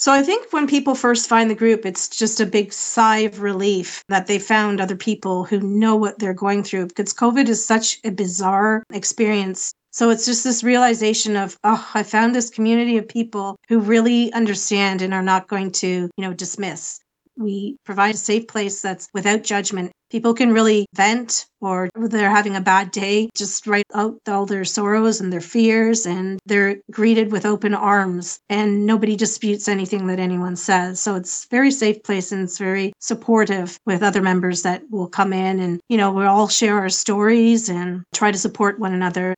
So 0.00 0.12
I 0.12 0.22
think 0.22 0.52
when 0.52 0.66
people 0.66 0.94
first 0.94 1.28
find 1.28 1.50
the 1.50 1.54
group, 1.54 1.84
it's 1.84 2.08
just 2.08 2.40
a 2.40 2.46
big 2.46 2.72
sigh 2.72 3.18
of 3.18 3.42
relief 3.42 4.02
that 4.08 4.26
they 4.26 4.38
found 4.38 4.80
other 4.80 4.96
people 4.96 5.44
who 5.44 5.60
know 5.60 5.94
what 5.94 6.18
they're 6.18 6.32
going 6.32 6.64
through 6.64 6.86
because 6.86 7.12
COVID 7.12 7.48
is 7.48 7.66
such 7.66 7.98
a 8.04 8.10
bizarre 8.10 8.82
experience. 8.92 9.74
So 9.92 10.10
it's 10.10 10.26
just 10.26 10.44
this 10.44 10.62
realization 10.62 11.36
of, 11.36 11.56
oh, 11.64 11.90
I 11.94 12.02
found 12.04 12.34
this 12.34 12.50
community 12.50 12.96
of 12.96 13.08
people 13.08 13.56
who 13.68 13.80
really 13.80 14.32
understand 14.32 15.02
and 15.02 15.12
are 15.12 15.22
not 15.22 15.48
going 15.48 15.72
to, 15.72 15.88
you 15.88 16.10
know, 16.18 16.32
dismiss. 16.32 17.00
We 17.36 17.76
provide 17.84 18.14
a 18.14 18.18
safe 18.18 18.46
place 18.48 18.82
that's 18.82 19.08
without 19.14 19.42
judgment. 19.42 19.92
People 20.10 20.34
can 20.34 20.52
really 20.52 20.86
vent 20.94 21.46
or 21.60 21.88
they're 21.94 22.30
having 22.30 22.56
a 22.56 22.60
bad 22.60 22.90
day, 22.90 23.30
just 23.34 23.66
write 23.66 23.86
out 23.94 24.18
all 24.28 24.44
their 24.44 24.64
sorrows 24.64 25.20
and 25.20 25.32
their 25.32 25.40
fears, 25.40 26.06
and 26.06 26.38
they're 26.46 26.78
greeted 26.90 27.32
with 27.32 27.46
open 27.46 27.74
arms, 27.74 28.40
and 28.48 28.86
nobody 28.86 29.14
disputes 29.16 29.68
anything 29.68 30.06
that 30.08 30.18
anyone 30.18 30.56
says. 30.56 31.00
So 31.00 31.14
it's 31.14 31.46
very 31.46 31.70
safe 31.70 32.02
place 32.02 32.32
and 32.32 32.42
it's 32.42 32.58
very 32.58 32.92
supportive 32.98 33.78
with 33.86 34.02
other 34.02 34.22
members 34.22 34.62
that 34.62 34.82
will 34.90 35.08
come 35.08 35.32
in 35.32 35.60
and, 35.60 35.80
you 35.88 35.96
know, 35.96 36.10
we 36.12 36.24
all 36.24 36.48
share 36.48 36.78
our 36.78 36.88
stories 36.88 37.68
and 37.68 38.02
try 38.14 38.30
to 38.32 38.38
support 38.38 38.78
one 38.78 38.92
another. 38.92 39.34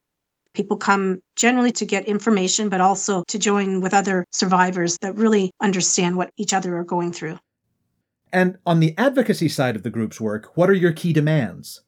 People 0.55 0.77
come 0.77 1.21
generally 1.37 1.73
to 1.73 1.87
get 1.87 2.07
information, 2.07 2.69
but 2.69 2.81
also 2.81 3.25
to 3.29 3.39
join 3.39 3.81
with 3.81 3.95
other 3.95 4.25
survivors 4.33 4.99
that 4.99 5.17
really 5.17 5.51
understand 5.61 6.17
what 6.17 6.31
each 6.37 6.53
other 6.53 6.77
are 6.77 6.85
going 6.85 7.13
through. 7.13 7.39
And 8.33 8.57
on 8.67 8.81
the 8.81 8.95
advocacy 8.99 9.49
side 9.49 9.77
of 9.77 9.83
the 9.83 9.91
group's 9.91 10.21
work, 10.21 10.57
what 10.57 10.71
are 10.71 10.75
your 10.75 10.93
key 10.93 11.13
demands? 11.13 11.83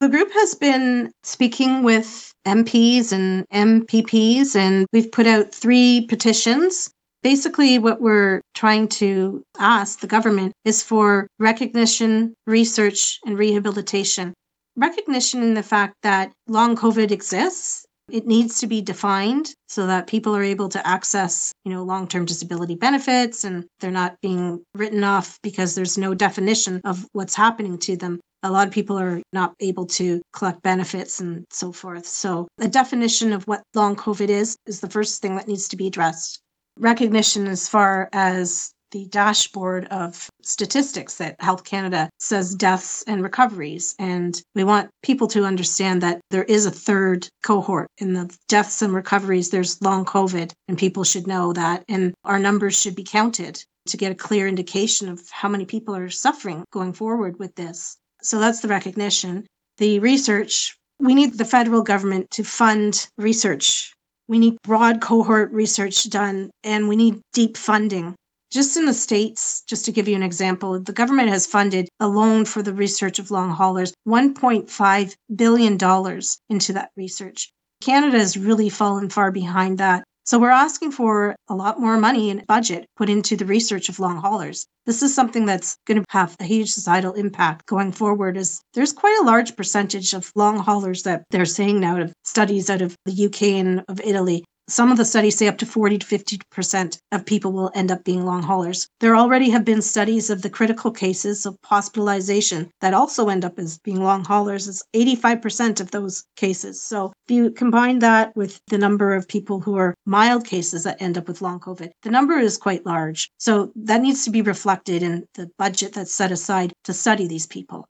The 0.00 0.08
group 0.08 0.32
has 0.32 0.54
been 0.54 1.12
speaking 1.22 1.82
with 1.82 2.32
MPs 2.46 3.12
and 3.12 3.48
MPPs, 3.50 4.56
and 4.56 4.86
we've 4.92 5.10
put 5.10 5.26
out 5.26 5.54
three 5.54 6.06
petitions. 6.08 6.90
Basically, 7.22 7.78
what 7.78 8.02
we're 8.02 8.42
trying 8.54 8.88
to 8.88 9.42
ask 9.58 10.00
the 10.00 10.06
government 10.06 10.52
is 10.64 10.82
for 10.82 11.28
recognition, 11.38 12.34
research, 12.46 13.18
and 13.24 13.38
rehabilitation. 13.38 14.34
Recognition 14.76 15.42
in 15.42 15.54
the 15.54 15.62
fact 15.62 15.94
that 16.02 16.32
long 16.48 16.76
COVID 16.76 17.10
exists 17.10 17.83
it 18.10 18.26
needs 18.26 18.60
to 18.60 18.66
be 18.66 18.82
defined 18.82 19.54
so 19.68 19.86
that 19.86 20.06
people 20.06 20.36
are 20.36 20.42
able 20.42 20.68
to 20.68 20.86
access, 20.86 21.52
you 21.64 21.72
know, 21.72 21.82
long-term 21.82 22.24
disability 22.24 22.74
benefits 22.74 23.44
and 23.44 23.64
they're 23.80 23.90
not 23.90 24.20
being 24.20 24.62
written 24.74 25.02
off 25.04 25.38
because 25.42 25.74
there's 25.74 25.96
no 25.96 26.14
definition 26.14 26.80
of 26.84 27.06
what's 27.12 27.34
happening 27.34 27.78
to 27.78 27.96
them. 27.96 28.20
A 28.42 28.50
lot 28.50 28.66
of 28.66 28.74
people 28.74 28.98
are 28.98 29.22
not 29.32 29.54
able 29.60 29.86
to 29.86 30.20
collect 30.34 30.62
benefits 30.62 31.18
and 31.18 31.46
so 31.50 31.72
forth. 31.72 32.06
So, 32.06 32.46
a 32.58 32.68
definition 32.68 33.32
of 33.32 33.44
what 33.44 33.62
long 33.74 33.96
COVID 33.96 34.28
is 34.28 34.56
is 34.66 34.80
the 34.80 34.90
first 34.90 35.22
thing 35.22 35.36
that 35.36 35.48
needs 35.48 35.66
to 35.68 35.76
be 35.76 35.86
addressed. 35.86 36.40
Recognition 36.78 37.46
as 37.46 37.68
far 37.68 38.10
as 38.12 38.73
the 38.94 39.06
dashboard 39.06 39.86
of 39.86 40.30
statistics 40.42 41.16
that 41.16 41.34
Health 41.40 41.64
Canada 41.64 42.08
says 42.20 42.54
deaths 42.54 43.02
and 43.08 43.24
recoveries. 43.24 43.96
And 43.98 44.40
we 44.54 44.62
want 44.62 44.88
people 45.02 45.26
to 45.28 45.44
understand 45.44 46.00
that 46.02 46.20
there 46.30 46.44
is 46.44 46.64
a 46.64 46.70
third 46.70 47.26
cohort 47.42 47.88
in 47.98 48.12
the 48.12 48.32
deaths 48.46 48.82
and 48.82 48.94
recoveries. 48.94 49.50
There's 49.50 49.82
long 49.82 50.04
COVID, 50.04 50.52
and 50.68 50.78
people 50.78 51.02
should 51.02 51.26
know 51.26 51.52
that. 51.54 51.82
And 51.88 52.14
our 52.24 52.38
numbers 52.38 52.80
should 52.80 52.94
be 52.94 53.02
counted 53.02 53.60
to 53.88 53.96
get 53.96 54.12
a 54.12 54.14
clear 54.26 54.46
indication 54.46 55.08
of 55.08 55.28
how 55.28 55.48
many 55.48 55.64
people 55.64 55.96
are 55.96 56.08
suffering 56.08 56.64
going 56.70 56.92
forward 56.92 57.36
with 57.40 57.52
this. 57.56 57.96
So 58.22 58.38
that's 58.38 58.60
the 58.60 58.68
recognition. 58.68 59.44
The 59.78 59.98
research, 59.98 60.76
we 61.00 61.16
need 61.16 61.36
the 61.36 61.44
federal 61.44 61.82
government 61.82 62.30
to 62.30 62.44
fund 62.44 63.08
research. 63.18 63.92
We 64.28 64.38
need 64.38 64.56
broad 64.62 65.00
cohort 65.00 65.50
research 65.50 66.08
done, 66.10 66.52
and 66.62 66.88
we 66.88 66.94
need 66.94 67.20
deep 67.32 67.56
funding 67.56 68.14
just 68.54 68.76
in 68.76 68.86
the 68.86 68.94
States, 68.94 69.64
just 69.66 69.84
to 69.84 69.90
give 69.90 70.06
you 70.06 70.14
an 70.14 70.22
example, 70.22 70.78
the 70.78 70.92
government 70.92 71.28
has 71.28 71.44
funded 71.44 71.88
a 71.98 72.06
loan 72.06 72.44
for 72.44 72.62
the 72.62 72.72
research 72.72 73.18
of 73.18 73.32
long 73.32 73.50
haulers 73.50 73.92
$1.5 74.06 75.16
billion 75.34 76.20
into 76.48 76.72
that 76.72 76.90
research. 76.96 77.52
Canada 77.80 78.16
has 78.16 78.36
really 78.36 78.68
fallen 78.68 79.10
far 79.10 79.32
behind 79.32 79.78
that. 79.78 80.04
So 80.24 80.38
we're 80.38 80.50
asking 80.50 80.92
for 80.92 81.34
a 81.48 81.54
lot 81.54 81.80
more 81.80 81.98
money 81.98 82.30
in 82.30 82.44
budget 82.46 82.86
put 82.96 83.10
into 83.10 83.36
the 83.36 83.44
research 83.44 83.88
of 83.88 83.98
long 83.98 84.18
haulers. 84.18 84.66
This 84.86 85.02
is 85.02 85.12
something 85.12 85.46
that's 85.46 85.76
going 85.84 85.98
to 86.00 86.04
have 86.10 86.36
a 86.38 86.44
huge 86.44 86.70
societal 86.70 87.12
impact 87.14 87.66
going 87.66 87.90
forward 87.90 88.36
as 88.36 88.60
there's 88.72 88.92
quite 88.92 89.18
a 89.20 89.26
large 89.26 89.56
percentage 89.56 90.14
of 90.14 90.30
long 90.36 90.58
haulers 90.60 91.02
that 91.02 91.24
they're 91.30 91.44
saying 91.44 91.80
now 91.80 92.00
of 92.00 92.14
studies 92.22 92.70
out 92.70 92.82
of 92.82 92.96
the 93.04 93.26
UK 93.26 93.42
and 93.42 93.84
of 93.88 94.00
Italy 94.00 94.44
some 94.68 94.90
of 94.90 94.96
the 94.96 95.04
studies 95.04 95.36
say 95.36 95.46
up 95.46 95.58
to 95.58 95.66
40 95.66 95.98
to 95.98 96.06
50% 96.06 96.98
of 97.12 97.26
people 97.26 97.52
will 97.52 97.70
end 97.74 97.90
up 97.90 98.04
being 98.04 98.24
long 98.24 98.42
haulers. 98.42 98.88
There 99.00 99.16
already 99.16 99.50
have 99.50 99.64
been 99.64 99.82
studies 99.82 100.30
of 100.30 100.42
the 100.42 100.50
critical 100.50 100.90
cases 100.90 101.44
of 101.44 101.58
hospitalization 101.64 102.70
that 102.80 102.94
also 102.94 103.28
end 103.28 103.44
up 103.44 103.58
as 103.58 103.78
being 103.78 104.02
long 104.02 104.24
haulers. 104.24 104.66
It's 104.68 104.82
85% 104.94 105.80
of 105.80 105.90
those 105.90 106.24
cases. 106.36 106.82
So 106.82 107.12
if 107.26 107.34
you 107.34 107.50
combine 107.50 107.98
that 107.98 108.34
with 108.36 108.60
the 108.68 108.78
number 108.78 109.14
of 109.14 109.28
people 109.28 109.60
who 109.60 109.76
are 109.76 109.94
mild 110.06 110.46
cases 110.46 110.84
that 110.84 111.00
end 111.00 111.18
up 111.18 111.28
with 111.28 111.42
long 111.42 111.60
COVID, 111.60 111.90
the 112.02 112.10
number 112.10 112.38
is 112.38 112.56
quite 112.56 112.86
large. 112.86 113.30
So 113.38 113.72
that 113.76 114.02
needs 114.02 114.24
to 114.24 114.30
be 114.30 114.42
reflected 114.42 115.02
in 115.02 115.26
the 115.34 115.50
budget 115.58 115.92
that's 115.92 116.14
set 116.14 116.32
aside 116.32 116.72
to 116.84 116.92
study 116.92 117.26
these 117.26 117.46
people. 117.46 117.86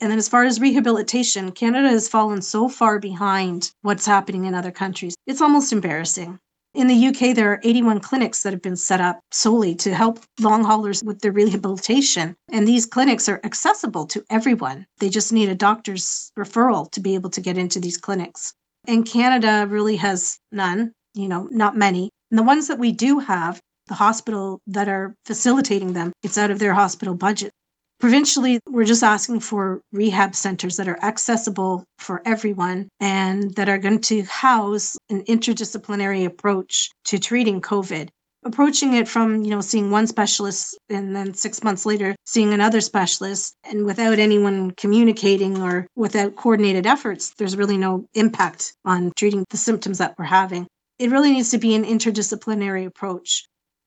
And 0.00 0.10
then, 0.10 0.18
as 0.18 0.28
far 0.28 0.44
as 0.44 0.60
rehabilitation, 0.60 1.52
Canada 1.52 1.88
has 1.88 2.08
fallen 2.08 2.42
so 2.42 2.68
far 2.68 2.98
behind 2.98 3.70
what's 3.82 4.06
happening 4.06 4.44
in 4.44 4.54
other 4.54 4.70
countries. 4.70 5.14
It's 5.26 5.40
almost 5.40 5.72
embarrassing. 5.72 6.38
In 6.74 6.88
the 6.88 7.06
UK, 7.06 7.34
there 7.34 7.50
are 7.52 7.60
81 7.62 8.00
clinics 8.00 8.42
that 8.42 8.52
have 8.52 8.60
been 8.60 8.76
set 8.76 9.00
up 9.00 9.20
solely 9.32 9.74
to 9.76 9.94
help 9.94 10.20
long 10.38 10.62
haulers 10.62 11.02
with 11.02 11.20
their 11.20 11.32
rehabilitation. 11.32 12.36
And 12.52 12.68
these 12.68 12.84
clinics 12.84 13.28
are 13.30 13.40
accessible 13.44 14.04
to 14.08 14.22
everyone. 14.28 14.86
They 14.98 15.08
just 15.08 15.32
need 15.32 15.48
a 15.48 15.54
doctor's 15.54 16.30
referral 16.38 16.90
to 16.90 17.00
be 17.00 17.14
able 17.14 17.30
to 17.30 17.40
get 17.40 17.56
into 17.56 17.80
these 17.80 17.96
clinics. 17.96 18.52
And 18.86 19.06
Canada 19.06 19.66
really 19.66 19.96
has 19.96 20.38
none, 20.52 20.92
you 21.14 21.28
know, 21.28 21.48
not 21.50 21.78
many. 21.78 22.10
And 22.30 22.38
the 22.38 22.42
ones 22.42 22.68
that 22.68 22.78
we 22.78 22.92
do 22.92 23.20
have 23.20 23.60
the 23.86 23.94
hospital 23.94 24.60
that 24.66 24.88
are 24.88 25.14
facilitating 25.24 25.92
them. 25.92 26.12
It's 26.22 26.38
out 26.38 26.50
of 26.50 26.58
their 26.58 26.74
hospital 26.74 27.14
budget. 27.14 27.52
Provincially, 27.98 28.60
we're 28.68 28.84
just 28.84 29.02
asking 29.02 29.40
for 29.40 29.80
rehab 29.90 30.34
centers 30.34 30.76
that 30.76 30.88
are 30.88 31.02
accessible 31.02 31.82
for 31.98 32.20
everyone 32.26 32.88
and 33.00 33.54
that 33.54 33.70
are 33.70 33.78
going 33.78 34.00
to 34.00 34.22
house 34.24 34.98
an 35.08 35.22
interdisciplinary 35.24 36.26
approach 36.26 36.90
to 37.04 37.18
treating 37.18 37.62
COVID. 37.62 38.10
Approaching 38.44 38.92
it 38.92 39.08
from 39.08 39.42
you 39.42 39.50
know 39.50 39.62
seeing 39.62 39.90
one 39.90 40.06
specialist 40.06 40.78
and 40.90 41.16
then 41.16 41.32
six 41.32 41.64
months 41.64 41.86
later 41.86 42.14
seeing 42.26 42.52
another 42.52 42.82
specialist. 42.82 43.54
And 43.64 43.86
without 43.86 44.18
anyone 44.18 44.72
communicating 44.72 45.62
or 45.62 45.86
without 45.96 46.36
coordinated 46.36 46.86
efforts 46.86 47.32
there's 47.38 47.56
really 47.56 47.78
no 47.78 48.06
impact 48.12 48.74
on 48.84 49.10
treating 49.16 49.44
the 49.48 49.56
symptoms 49.56 49.98
that 49.98 50.14
we're 50.18 50.26
having. 50.26 50.66
It 50.98 51.10
really 51.10 51.32
needs 51.32 51.50
to 51.50 51.58
be 51.58 51.74
an 51.74 51.84
interdisciplinary 51.84 52.86
approach 52.86 53.46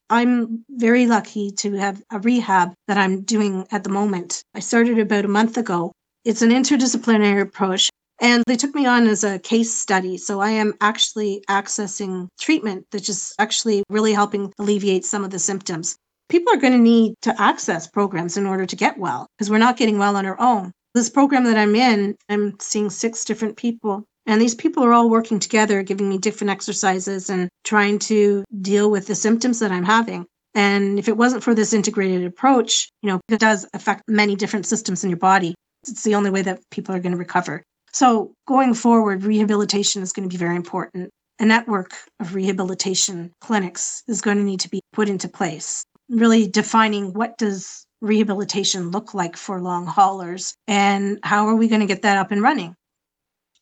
i'm 0.09 0.63
very 0.69 1.05
lucky 1.07 1.51
to 1.51 1.73
have 1.73 2.01
a 2.11 2.19
rehab 2.19 2.73
that 2.87 2.97
i'm 2.97 3.21
doing 3.21 3.65
at 3.71 3.83
the 3.83 3.89
moment 3.89 4.43
i 4.53 4.59
started 4.59 4.97
about 4.99 5.25
a 5.25 5.29
month 5.29 5.57
ago 5.57 5.91
it's 6.25 6.41
an 6.41 6.49
interdisciplinary 6.49 7.41
approach 7.41 7.89
and 8.21 8.43
they 8.47 8.55
took 8.55 8.75
me 8.75 8.85
on 8.85 9.07
as 9.07 9.23
a 9.23 9.39
case 9.39 9.73
study. 9.73 10.17
So 10.17 10.41
I 10.41 10.49
am 10.49 10.73
actually 10.81 11.43
accessing 11.49 12.27
treatment 12.39 12.85
that's 12.91 13.05
just 13.05 13.33
actually 13.39 13.83
really 13.89 14.13
helping 14.13 14.53
alleviate 14.59 15.05
some 15.05 15.23
of 15.23 15.31
the 15.31 15.39
symptoms. 15.39 15.95
People 16.27 16.53
are 16.53 16.57
going 16.57 16.73
to 16.73 16.79
need 16.79 17.15
to 17.21 17.41
access 17.41 17.87
programs 17.87 18.37
in 18.37 18.45
order 18.45 18.65
to 18.65 18.75
get 18.75 18.97
well 18.97 19.25
because 19.37 19.49
we're 19.49 19.57
not 19.57 19.77
getting 19.77 19.97
well 19.97 20.15
on 20.15 20.25
our 20.25 20.39
own. 20.39 20.71
This 20.93 21.09
program 21.09 21.43
that 21.45 21.57
I'm 21.57 21.75
in, 21.75 22.15
I'm 22.29 22.55
seeing 22.59 22.89
six 22.89 23.23
different 23.23 23.57
people. 23.57 24.03
And 24.29 24.39
these 24.39 24.53
people 24.53 24.83
are 24.83 24.93
all 24.93 25.09
working 25.09 25.39
together, 25.39 25.81
giving 25.81 26.07
me 26.07 26.19
different 26.19 26.51
exercises 26.51 27.31
and 27.31 27.49
trying 27.63 27.97
to 27.97 28.45
deal 28.61 28.91
with 28.91 29.07
the 29.07 29.15
symptoms 29.15 29.57
that 29.57 29.71
I'm 29.71 29.83
having. 29.83 30.27
And 30.53 30.99
if 30.99 31.07
it 31.07 31.17
wasn't 31.17 31.41
for 31.41 31.55
this 31.55 31.73
integrated 31.73 32.23
approach, 32.23 32.89
you 33.01 33.09
know, 33.09 33.19
it 33.27 33.39
does 33.39 33.65
affect 33.73 34.03
many 34.07 34.35
different 34.35 34.67
systems 34.67 35.03
in 35.03 35.09
your 35.09 35.17
body. 35.17 35.55
It's 35.87 36.03
the 36.03 36.13
only 36.13 36.29
way 36.29 36.43
that 36.43 36.61
people 36.69 36.93
are 36.93 36.99
going 36.99 37.13
to 37.13 37.17
recover. 37.17 37.63
So, 37.91 38.33
going 38.47 38.75
forward, 38.75 39.23
rehabilitation 39.23 40.03
is 40.03 40.13
going 40.13 40.29
to 40.29 40.31
be 40.31 40.37
very 40.37 40.55
important. 40.55 41.09
A 41.39 41.45
network 41.45 41.95
of 42.19 42.35
rehabilitation 42.35 43.31
clinics 43.41 44.03
is 44.07 44.21
going 44.21 44.37
to 44.37 44.43
need 44.43 44.59
to 44.59 44.69
be 44.69 44.81
put 44.93 45.09
into 45.09 45.27
place, 45.27 45.83
really 46.07 46.47
defining 46.47 47.13
what 47.13 47.35
does 47.39 47.83
rehabilitation 48.01 48.91
look 48.91 49.15
like 49.15 49.35
for 49.35 49.59
long 49.59 49.87
haulers 49.87 50.53
and 50.67 51.17
how 51.23 51.47
are 51.47 51.55
we 51.55 51.67
going 51.67 51.81
to 51.81 51.87
get 51.87 52.03
that 52.03 52.19
up 52.19 52.29
and 52.29 52.43
running. 52.43 52.75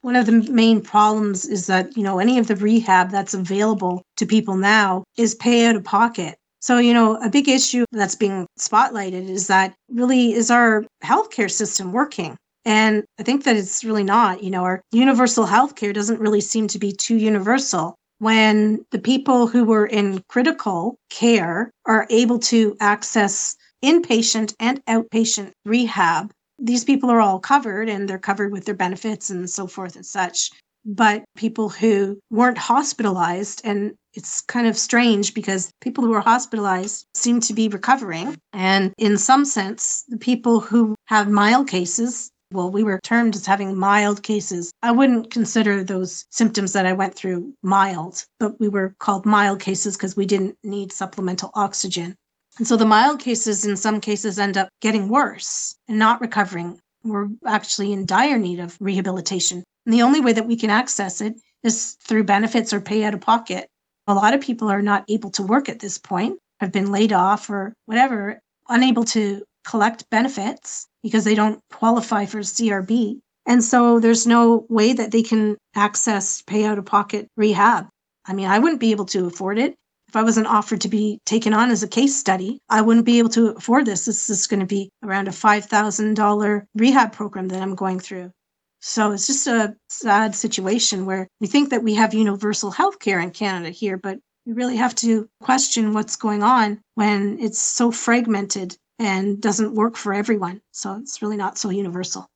One 0.02 0.16
of 0.16 0.26
the 0.26 0.32
main 0.52 0.82
problems 0.82 1.46
is 1.46 1.68
that, 1.68 1.98
you 1.98 2.04
know, 2.04 2.20
any 2.20 2.38
of 2.38 2.48
the 2.48 2.56
rehab 2.56 3.10
that's 3.10 3.34
available 3.34 4.04
to 4.18 4.26
people 4.26 4.56
now 4.56 5.04
is 5.18 5.36
pay 5.36 5.66
out 5.66 5.76
of 5.76 5.84
pocket. 5.84 6.38
So, 6.62 6.78
you 6.78 6.94
know, 6.94 7.16
a 7.24 7.30
big 7.30 7.48
issue 7.50 7.86
that's 7.92 8.16
being 8.16 8.48
spotlighted 8.60 9.30
is 9.30 9.48
that 9.48 9.74
really 9.90 10.34
is 10.34 10.52
our 10.52 10.86
healthcare 11.04 11.52
system 11.52 11.92
working? 11.92 12.38
And 12.66 13.06
I 13.20 13.24
think 13.24 13.44
that 13.46 13.56
it's 13.56 13.84
really 13.84 14.04
not. 14.04 14.44
You 14.44 14.52
know, 14.52 14.64
our 14.64 14.82
universal 14.92 15.46
healthcare 15.46 15.94
doesn't 15.94 16.20
really 16.20 16.42
seem 16.42 16.68
to 16.68 16.80
be 16.80 16.92
too 16.92 17.16
universal. 17.16 17.96
When 18.20 18.86
the 18.92 19.00
people 19.00 19.48
who 19.48 19.64
were 19.64 19.86
in 19.86 20.24
critical 20.28 20.96
care 21.10 21.72
are 21.86 22.08
able 22.10 22.40
to 22.40 22.76
access 22.80 23.56
inpatient 23.84 24.54
and 24.60 24.84
outpatient 24.86 25.52
rehab, 25.66 26.32
these 26.60 26.84
people 26.84 27.10
are 27.10 27.22
all 27.22 27.39
covered 27.39 27.89
and 27.89 28.08
they're 28.08 28.20
covered 28.20 28.52
with 28.52 28.65
their 28.65 28.76
benefits 28.76 29.30
and 29.30 29.50
so 29.50 29.67
forth 29.67 29.96
and 29.96 30.06
such. 30.06 30.52
But 30.86 31.26
people 31.36 31.67
who 31.70 32.17
weren't 32.30 32.58
hospitalized, 32.58 33.62
and 33.65 33.93
it's 34.13 34.39
kind 34.41 34.67
of 34.67 34.78
strange 34.78 35.34
because 35.34 35.70
people 35.82 36.06
who 36.06 36.13
are 36.13 36.22
hospitalized 36.22 37.06
seem 37.13 37.41
to 37.41 37.54
be 37.54 37.67
recovering. 37.67 38.38
And 38.54 38.93
in 38.98 39.17
some 39.17 39.43
sense, 39.43 40.06
the 40.08 40.17
people 40.17 40.62
who 40.62 40.96
have 41.08 41.30
mild 41.30 41.67
cases 41.67 42.32
well, 42.52 42.72
we 42.72 42.84
were 42.84 43.00
termed 43.04 43.36
as 43.36 43.46
having 43.46 43.76
mild 43.76 44.24
cases. 44.24 44.72
I 44.82 44.91
wouldn't 44.91 45.32
consider 45.32 45.84
those 45.84 46.26
symptoms 46.30 46.72
that 46.74 46.86
I 46.86 46.93
went 46.93 47.13
through 47.13 47.54
mild, 47.62 48.24
but 48.39 48.58
we 48.60 48.70
were 48.70 48.96
called 49.00 49.26
mild 49.26 49.60
cases 49.60 49.98
because 49.98 50.15
we 50.15 50.26
didn't 50.26 50.58
need 50.63 50.93
supplemental 50.93 51.52
oxygen. 51.56 52.15
And 52.58 52.67
so 52.67 52.76
the 52.76 52.86
mild 52.86 53.20
cases, 53.20 53.65
in 53.65 53.78
some 53.78 54.02
cases, 54.02 54.39
end 54.39 54.58
up 54.58 54.70
getting 54.82 55.10
worse 55.10 55.76
and 55.88 56.00
not 56.00 56.22
recovering. 56.22 56.80
We're 57.04 57.30
actually 57.46 57.93
in 57.93 58.06
dire 58.06 58.39
need 58.39 58.60
of 58.60 58.78
rehabilitation. 58.80 59.63
And 59.86 59.93
the 59.93 60.02
only 60.02 60.22
way 60.22 60.34
that 60.34 60.48
we 60.48 60.56
can 60.56 60.70
access 60.70 61.22
it 61.22 61.36
is 61.63 61.98
through 62.04 62.24
benefits 62.24 62.74
or 62.74 62.82
pay 62.82 63.04
out 63.04 63.13
of 63.13 63.22
pocket. 63.22 63.67
A 64.08 64.13
lot 64.13 64.34
of 64.34 64.41
people 64.41 64.70
are 64.70 64.82
not 64.82 65.06
able 65.08 65.30
to 65.32 65.43
work 65.43 65.70
at 65.70 65.80
this 65.80 65.98
point, 65.98 66.39
have 66.60 66.72
been 66.72 66.91
laid 66.91 67.13
off 67.13 67.50
or 67.50 67.74
whatever, 67.86 68.39
unable 68.70 69.04
to 69.06 69.43
collect 69.65 70.10
benefits 70.10 70.88
because 71.04 71.26
they 71.26 71.36
don't 71.36 71.62
qualify 71.72 72.26
for 72.26 72.39
CRB. 72.39 73.20
And 73.46 73.63
so 73.63 74.00
there's 74.00 74.26
no 74.26 74.65
way 74.70 74.93
that 74.93 75.12
they 75.12 75.24
can 75.24 75.58
access 75.76 76.41
pay 76.41 76.65
out 76.65 76.78
of 76.78 76.86
pocket 76.86 77.28
rehab. 77.38 77.88
I 78.26 78.34
mean, 78.34 78.48
I 78.48 78.60
wouldn't 78.60 78.82
be 78.82 78.91
able 78.91 79.06
to 79.06 79.28
afford 79.28 79.60
it. 79.60 79.76
If 80.08 80.15
I 80.15 80.24
wasn't 80.24 80.48
offered 80.48 80.82
to 80.82 80.88
be 80.88 81.20
taken 81.26 81.54
on 81.54 81.70
as 81.70 81.84
a 81.84 81.88
case 81.88 82.15
study, 82.15 82.62
I 82.70 82.82
wouldn't 82.82 83.06
be 83.06 83.20
able 83.20 83.30
to 83.30 83.50
afford 83.50 83.86
this. 83.86 84.06
This 84.06 84.30
is 84.30 84.48
going 84.48 84.62
to 84.62 84.65
be 84.65 84.89
around 85.04 85.28
a 85.28 85.32
$5,000 85.32 86.65
rehab 86.76 87.12
program 87.12 87.50
that 87.50 87.62
I'm 87.62 87.76
going 87.76 88.00
through. 88.00 88.32
So 88.80 89.12
it's 89.12 89.28
just 89.28 89.48
a 89.48 89.76
sad 89.89 90.34
situation 90.34 91.06
where 91.06 91.28
we 91.41 91.48
think 91.48 91.72
that 91.72 91.84
we 91.84 91.96
have 91.96 92.13
universal 92.13 92.72
health 92.72 93.00
care 93.00 93.20
in 93.20 93.32
Canada 93.32 93.70
here, 93.70 93.98
but 93.98 94.20
we 94.46 94.54
really 94.54 94.78
have 94.78 94.96
to 94.96 95.28
question 95.41 95.93
what's 95.93 96.15
going 96.15 96.41
on 96.41 96.80
when 96.96 97.38
it's 97.39 97.60
so 97.60 97.91
fragmented 97.91 98.78
and 99.00 99.41
doesn't 99.41 99.76
work 99.76 99.98
for 99.98 100.13
everyone. 100.13 100.62
So 100.72 100.96
it's 100.96 101.22
really 101.22 101.38
not 101.38 101.58
so 101.58 101.70
universal. 101.70 102.30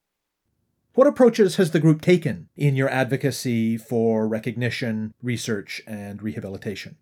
What 0.94 1.06
approaches 1.06 1.56
has 1.56 1.70
the 1.70 1.80
group 1.80 2.02
taken 2.02 2.50
in 2.54 2.76
your 2.76 2.90
advocacy 2.90 3.78
for 3.78 4.28
recognition, 4.28 5.14
research, 5.22 5.80
and 5.86 6.22
rehabilitation? 6.22 6.96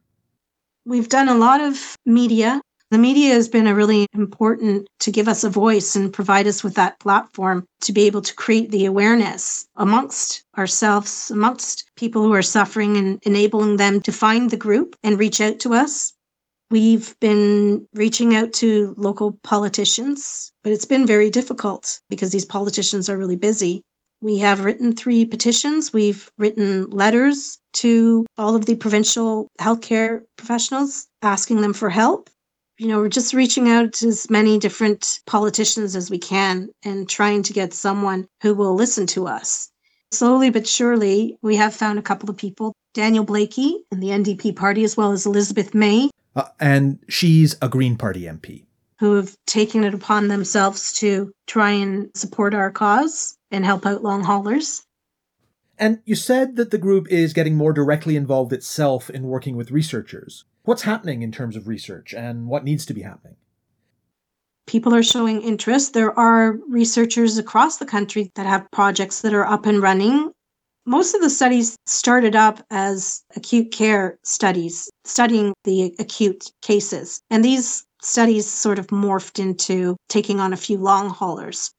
We've 0.91 1.09
done 1.09 1.29
a 1.29 1.37
lot 1.37 1.61
of 1.61 1.97
media. 2.05 2.61
The 2.91 2.99
media 2.99 3.33
has 3.35 3.49
been 3.49 3.69
a 3.69 3.77
really 3.77 4.09
important 4.13 4.89
to 4.99 5.13
give 5.13 5.29
us 5.29 5.45
a 5.45 5.49
voice 5.49 5.95
and 5.95 6.13
provide 6.13 6.49
us 6.49 6.65
with 6.65 6.75
that 6.75 6.99
platform 6.99 7.65
to 7.83 7.93
be 7.93 8.07
able 8.07 8.23
to 8.23 8.35
create 8.35 8.73
the 8.73 8.87
awareness 8.87 9.69
amongst 9.77 10.43
ourselves, 10.59 11.31
amongst 11.31 11.89
people 11.95 12.25
who 12.25 12.35
are 12.35 12.43
suffering, 12.43 12.97
and 12.97 13.21
enabling 13.23 13.77
them 13.77 14.01
to 14.01 14.11
find 14.11 14.51
the 14.51 14.57
group 14.57 14.97
and 15.05 15.17
reach 15.17 15.41
out 15.41 15.61
to 15.61 15.75
us. 15.75 16.13
We've 16.73 17.15
been 17.21 17.87
reaching 17.95 18.35
out 18.35 18.53
to 18.55 18.93
local 18.97 19.39
politicians, 19.45 20.51
but 20.65 20.73
it's 20.73 20.87
been 20.87 21.07
very 21.07 21.31
difficult 21.31 22.01
because 22.11 22.33
these 22.33 22.45
politicians 22.45 23.09
are 23.09 23.17
really 23.17 23.37
busy. 23.37 23.85
We 24.23 24.39
have 24.39 24.65
written 24.65 24.97
three 24.97 25.25
petitions. 25.25 25.93
We've 25.93 26.29
written 26.37 26.91
letters 26.91 27.60
to 27.75 28.27
all 28.39 28.57
of 28.57 28.67
the 28.67 28.77
provincial 28.77 29.49
healthcare 29.61 30.23
professionals 30.37 31.07
asking 31.23 31.61
them 31.61 31.73
for 31.73 31.91
help. 31.91 32.31
You 32.79 32.89
know, 32.89 32.99
we're 32.99 33.09
just 33.09 33.35
reaching 33.35 33.69
out 33.69 33.93
to 33.95 34.09
as 34.09 34.31
many 34.31 34.59
different 34.59 35.21
politicians 35.27 35.95
as 35.95 36.11
we 36.11 36.19
can 36.19 36.71
and 36.83 37.09
trying 37.09 37.43
to 37.43 37.53
get 37.53 37.75
someone 37.75 38.27
who 38.43 38.55
will 38.55 38.75
listen 38.75 39.07
to 39.09 39.27
us. 39.27 39.71
Slowly 40.13 40.51
but 40.51 40.67
surely, 40.67 41.37
we 41.43 41.57
have 41.57 41.75
found 41.75 41.99
a 41.99 42.03
couple 42.03 42.31
of 42.31 42.37
people 42.37 42.73
Daniel 42.95 43.25
Blaikie 43.25 43.75
in 43.93 44.01
the 44.01 44.09
NDP 44.09 44.57
party, 44.57 44.83
as 44.83 44.97
well 44.97 45.13
as 45.13 45.27
Elizabeth 45.27 45.75
May, 45.75 46.11
uh, 46.37 46.45
and 46.59 46.99
she's 47.09 47.57
a 47.61 47.69
Green 47.69 47.97
Party 47.97 48.23
MP. 48.23 48.65
Who 48.99 49.15
have 49.15 49.37
taken 49.47 49.85
it 49.85 49.95
upon 49.95 50.29
themselves 50.29 50.93
to 50.95 51.33
try 51.47 51.71
and 51.71 52.11
support 52.15 52.55
our 52.55 52.71
cause 52.71 53.37
and 53.51 53.65
help 53.65 53.87
out 53.87 54.03
long 54.03 54.23
haulers. 54.23 54.83
And 55.81 56.01
you 56.05 56.15
said 56.15 56.55
that 56.57 56.71
the 56.71 56.79
group 56.79 57.09
is 57.11 57.33
getting 57.33 57.57
more 57.57 57.73
directly 57.73 58.15
involved 58.15 58.53
itself 58.53 59.11
in 59.11 59.25
working 59.25 59.57
with 59.57 59.73
researchers. 59.73 60.45
What's 60.63 60.83
happening 60.83 61.23
in 61.23 61.33
terms 61.33 61.57
of 61.57 61.67
research 61.67 62.15
and 62.15 62.47
what 62.47 62.65
needs 62.65 62.87
to 62.87 62.95
be 62.95 63.03
happening? 63.03 63.37
People 64.67 64.95
are 64.95 65.03
showing 65.03 65.43
interest. 65.43 65.95
There 65.95 66.17
are 66.17 66.59
researchers 66.69 67.39
across 67.39 67.79
the 67.79 67.87
country 67.87 68.31
that 68.37 68.47
have 68.47 68.71
projects 68.71 69.23
that 69.23 69.35
are 69.35 69.47
up 69.47 69.67
and 69.67 69.83
running 69.83 70.33
most 70.87 71.15
of 71.15 71.21
the 71.21 71.31
studies 71.31 71.77
started 71.87 72.35
up 72.35 72.65
as 72.71 73.23
acute 73.37 73.71
care 73.71 74.19
studies, 74.25 74.91
studying 75.05 75.55
the 75.65 75.95
acute 75.99 76.51
cases. 76.63 77.21
And 77.31 77.45
these 77.45 77.85
studies 78.03 78.51
sort 78.51 78.79
of 78.79 78.87
morphed 78.89 79.39
into 79.39 79.97
taking 80.09 80.41
on 80.41 80.53
a 80.53 80.57
few 80.57 80.79
long 80.79 81.11
haulers. 81.11 81.71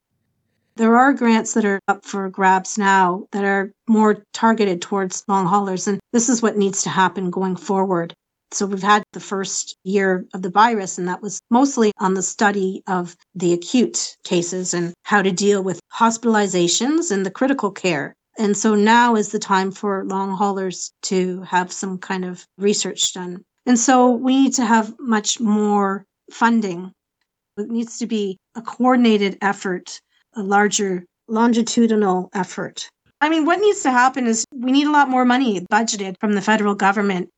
There 0.75 0.95
are 0.97 1.13
grants 1.13 1.53
that 1.53 1.65
are 1.65 1.79
up 1.88 2.05
for 2.05 2.29
grabs 2.29 2.77
now 2.77 3.27
that 3.31 3.43
are 3.43 3.71
more 3.88 4.23
targeted 4.34 4.81
towards 4.81 5.23
long 5.27 5.45
haulers, 5.45 5.88
and 5.88 5.99
this 6.13 6.29
is 6.29 6.41
what 6.41 6.57
needs 6.57 6.81
to 6.84 6.89
happen 6.89 7.29
going 7.29 7.55
forward. 7.55 8.13
So 8.53 8.65
we've 8.65 8.84
had 8.84 9.03
the 9.13 9.19
first 9.19 9.77
year 9.84 10.25
of 10.34 10.41
the 10.41 10.49
virus, 10.49 10.97
and 10.97 11.07
that 11.07 11.21
was 11.21 11.39
mostly 11.49 11.91
on 11.99 12.13
the 12.13 12.21
study 12.21 12.84
of 12.88 13.15
the 13.36 13.53
acute 13.53 14.17
cases 14.23 14.73
and 14.73 14.93
how 15.03 15.21
to 15.21 15.31
deal 15.31 15.63
with 15.63 15.79
hospitalizations 15.93 17.12
and 17.12 17.25
the 17.25 17.31
critical 17.31 17.71
care. 17.71 18.13
And 18.38 18.55
so 18.55 18.75
now 18.75 19.15
is 19.15 19.29
the 19.29 19.39
time 19.39 19.71
for 19.71 20.05
long 20.05 20.36
haulers 20.36 20.91
to 21.03 21.41
have 21.43 21.71
some 21.71 21.97
kind 21.97 22.25
of 22.25 22.45
research 22.57 23.13
done. 23.13 23.43
And 23.65 23.77
so 23.77 24.10
we 24.12 24.43
need 24.43 24.53
to 24.53 24.65
have 24.65 24.95
much 24.99 25.39
more 25.39 26.05
funding. 26.31 26.91
It 27.57 27.69
needs 27.69 27.99
to 27.99 28.07
be 28.07 28.38
a 28.55 28.62
coordinated 28.62 29.38
effort, 29.41 30.01
a 30.36 30.44
larger 30.44 31.06
longitudinal 31.28 32.30
effort. 32.34 32.89
I 33.22 33.30
mean, 33.30 33.46
what 33.46 33.60
needs 33.60 33.84
to 33.84 33.91
happen 33.91 34.26
is 34.26 34.46
we 34.54 34.72
need 34.72 34.88
a 34.88 34.91
lot 34.91 35.10
more 35.10 35.26
money 35.26 35.62
budgeted 35.72 36.15
from 36.20 36.34
the 36.34 36.41
federal 36.41 36.74
government. 36.74 37.30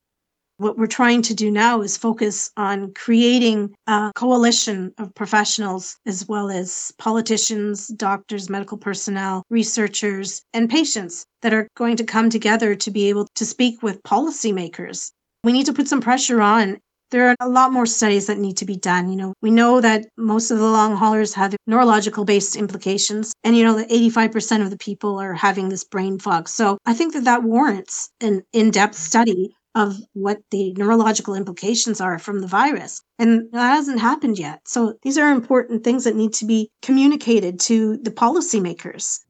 What 0.56 0.78
we're 0.78 0.86
trying 0.86 1.20
to 1.22 1.34
do 1.34 1.50
now 1.50 1.82
is 1.82 1.96
focus 1.96 2.50
on 2.56 2.94
creating 2.94 3.74
a 3.88 4.12
coalition 4.14 4.94
of 4.98 5.14
professionals, 5.14 5.96
as 6.06 6.28
well 6.28 6.48
as 6.48 6.92
politicians, 6.96 7.88
doctors, 7.88 8.48
medical 8.48 8.78
personnel, 8.78 9.42
researchers, 9.50 10.42
and 10.52 10.70
patients 10.70 11.26
that 11.42 11.52
are 11.52 11.68
going 11.76 11.96
to 11.96 12.04
come 12.04 12.30
together 12.30 12.76
to 12.76 12.90
be 12.90 13.08
able 13.08 13.26
to 13.34 13.44
speak 13.44 13.82
with 13.82 14.02
policymakers. 14.04 15.10
We 15.42 15.52
need 15.52 15.66
to 15.66 15.74
put 15.74 15.88
some 15.88 16.00
pressure 16.00 16.40
on 16.40 16.78
there 17.10 17.28
are 17.28 17.36
a 17.40 17.48
lot 17.48 17.72
more 17.72 17.86
studies 17.86 18.26
that 18.26 18.38
need 18.38 18.56
to 18.58 18.64
be 18.64 18.76
done. 18.76 19.08
You 19.08 19.16
know, 19.16 19.34
we 19.40 19.50
know 19.50 19.80
that 19.80 20.06
most 20.16 20.50
of 20.50 20.58
the 20.58 20.68
long 20.68 20.96
haulers 20.96 21.34
have 21.34 21.54
neurological 21.66 22.24
based 22.24 22.56
implications, 22.56 23.32
and 23.44 23.56
you 23.56 23.64
know 23.64 23.76
that 23.76 23.90
85% 23.90 24.62
of 24.62 24.70
the 24.70 24.78
people 24.78 25.18
are 25.18 25.34
having 25.34 25.68
this 25.68 25.84
brain 25.84 26.18
fog. 26.18 26.48
So 26.48 26.78
I 26.86 26.94
think 26.94 27.12
that 27.14 27.24
that 27.24 27.42
warrants 27.42 28.10
an 28.20 28.42
in 28.52 28.70
depth 28.70 28.96
study 28.96 29.54
of 29.74 29.96
what 30.12 30.38
the 30.50 30.72
neurological 30.74 31.34
implications 31.34 32.00
are 32.00 32.18
from 32.18 32.40
the 32.40 32.46
virus. 32.46 33.02
And 33.18 33.50
that 33.52 33.74
hasn't 33.74 34.00
happened 34.00 34.38
yet. 34.38 34.60
So 34.66 34.94
these 35.02 35.18
are 35.18 35.30
important 35.30 35.82
things 35.82 36.04
that 36.04 36.14
need 36.14 36.32
to 36.34 36.44
be 36.44 36.70
communicated 36.82 37.58
to 37.60 37.96
the 37.98 38.10
policymakers. 38.10 39.20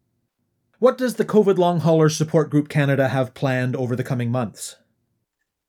What 0.80 0.98
does 0.98 1.14
the 1.14 1.24
COVID 1.24 1.56
Long 1.56 1.80
Haulers 1.80 2.16
Support 2.16 2.50
Group 2.50 2.68
Canada 2.68 3.08
have 3.08 3.32
planned 3.32 3.74
over 3.74 3.96
the 3.96 4.04
coming 4.04 4.30
months? 4.30 4.76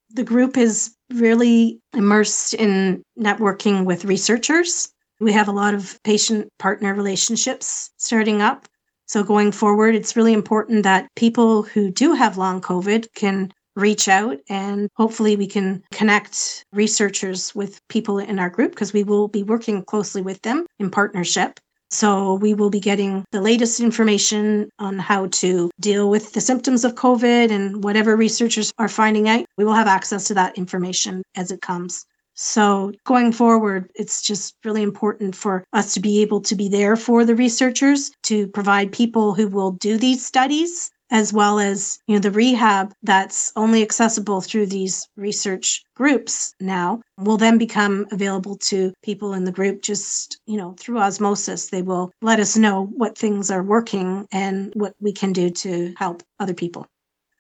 The 0.10 0.24
group 0.24 0.58
is 0.58 0.95
really 1.14 1.80
immersed 1.94 2.54
in 2.54 3.04
networking 3.20 3.86
with 3.86 4.06
researchers. 4.06 4.90
We 5.20 5.32
have 5.34 5.48
a 5.48 5.54
lot 5.54 5.74
of 5.74 6.00
patient 6.04 6.50
partner 6.60 6.94
relationships 6.94 7.92
starting 7.98 8.42
up. 8.42 8.68
So, 9.08 9.24
going 9.24 9.52
forward, 9.52 9.94
it's 9.94 10.16
really 10.16 10.34
important 10.34 10.84
that 10.84 11.08
people 11.16 11.62
who 11.62 11.92
do 11.92 12.14
have 12.14 12.38
long 12.38 12.60
COVID 12.60 13.08
can 13.16 13.52
reach 13.76 14.08
out 14.08 14.38
and 14.50 14.90
hopefully 14.96 15.36
we 15.36 15.48
can 15.48 15.84
connect 15.92 16.66
researchers 16.72 17.54
with 17.54 17.86
people 17.90 18.20
in 18.20 18.40
our 18.40 18.50
group 18.50 18.72
because 18.72 18.94
we 18.94 19.04
will 19.04 19.28
be 19.28 19.44
working 19.44 19.84
closely 19.84 20.22
with 20.22 20.42
them 20.42 20.66
in 20.80 20.90
partnership. 20.90 21.60
So 21.92 22.34
we 22.34 22.54
will 22.54 22.70
be 22.70 22.80
getting 22.80 23.24
the 23.32 23.42
latest 23.42 23.80
information 23.80 24.70
on 24.80 25.00
how 25.00 25.28
to 25.28 25.70
deal 25.80 26.10
with 26.10 26.34
the 26.34 26.42
symptoms 26.42 26.84
of 26.84 26.96
COVID 26.96 27.52
and 27.52 27.84
whatever 27.84 28.16
researchers 28.16 28.74
are 28.78 28.90
finding 28.90 29.30
out. 29.30 29.46
We 29.58 29.66
will 29.66 29.74
have 29.74 29.88
access 29.88 30.28
to 30.28 30.34
that 30.34 30.58
information 30.58 31.24
as 31.36 31.52
it 31.52 31.62
comes. 31.62 32.06
So 32.34 32.92
going 33.06 33.32
forward, 33.32 33.90
it's 33.96 34.22
just 34.22 34.56
really 34.66 34.84
important 34.84 35.36
for 35.36 35.64
us 35.72 35.94
to 35.94 36.02
be 36.02 36.22
able 36.22 36.42
to 36.42 36.56
be 36.56 36.68
there 36.68 36.98
for 36.98 37.24
the 37.24 37.36
researchers 37.36 38.12
to 38.24 38.48
provide 38.50 38.92
people 38.92 39.34
who 39.34 39.48
will 39.48 39.72
do 39.72 39.98
these 39.98 40.26
studies 40.26 40.92
as 41.12 41.32
well 41.32 41.60
as 41.60 42.00
you 42.08 42.16
know 42.16 42.20
the 42.20 42.32
rehab 42.32 42.94
that's 43.04 43.52
only 43.56 43.82
accessible 43.82 44.42
through 44.42 44.66
these 44.66 45.08
research 45.16 45.84
groups 45.96 46.54
now 46.60 47.02
will 47.20 47.38
then 47.38 47.58
become 47.58 48.06
available 48.12 48.58
to 48.58 48.94
people 49.04 49.34
in 49.34 49.44
the 49.44 49.52
group 49.52 49.82
just 49.82 50.40
you 50.46 50.58
know 50.58 50.76
through 50.80 51.00
osmosis. 51.00 51.70
They 51.70 51.82
will 51.82 52.12
let 52.22 52.40
us 52.40 52.58
know 52.58 52.86
what 52.86 53.18
things 53.18 53.52
are 53.52 53.64
working 53.64 54.28
and 54.32 54.72
what 54.76 54.94
we 55.00 55.12
can 55.12 55.34
do 55.34 55.50
to 55.50 55.94
help 55.98 56.24
other 56.40 56.54
people. 56.54 56.88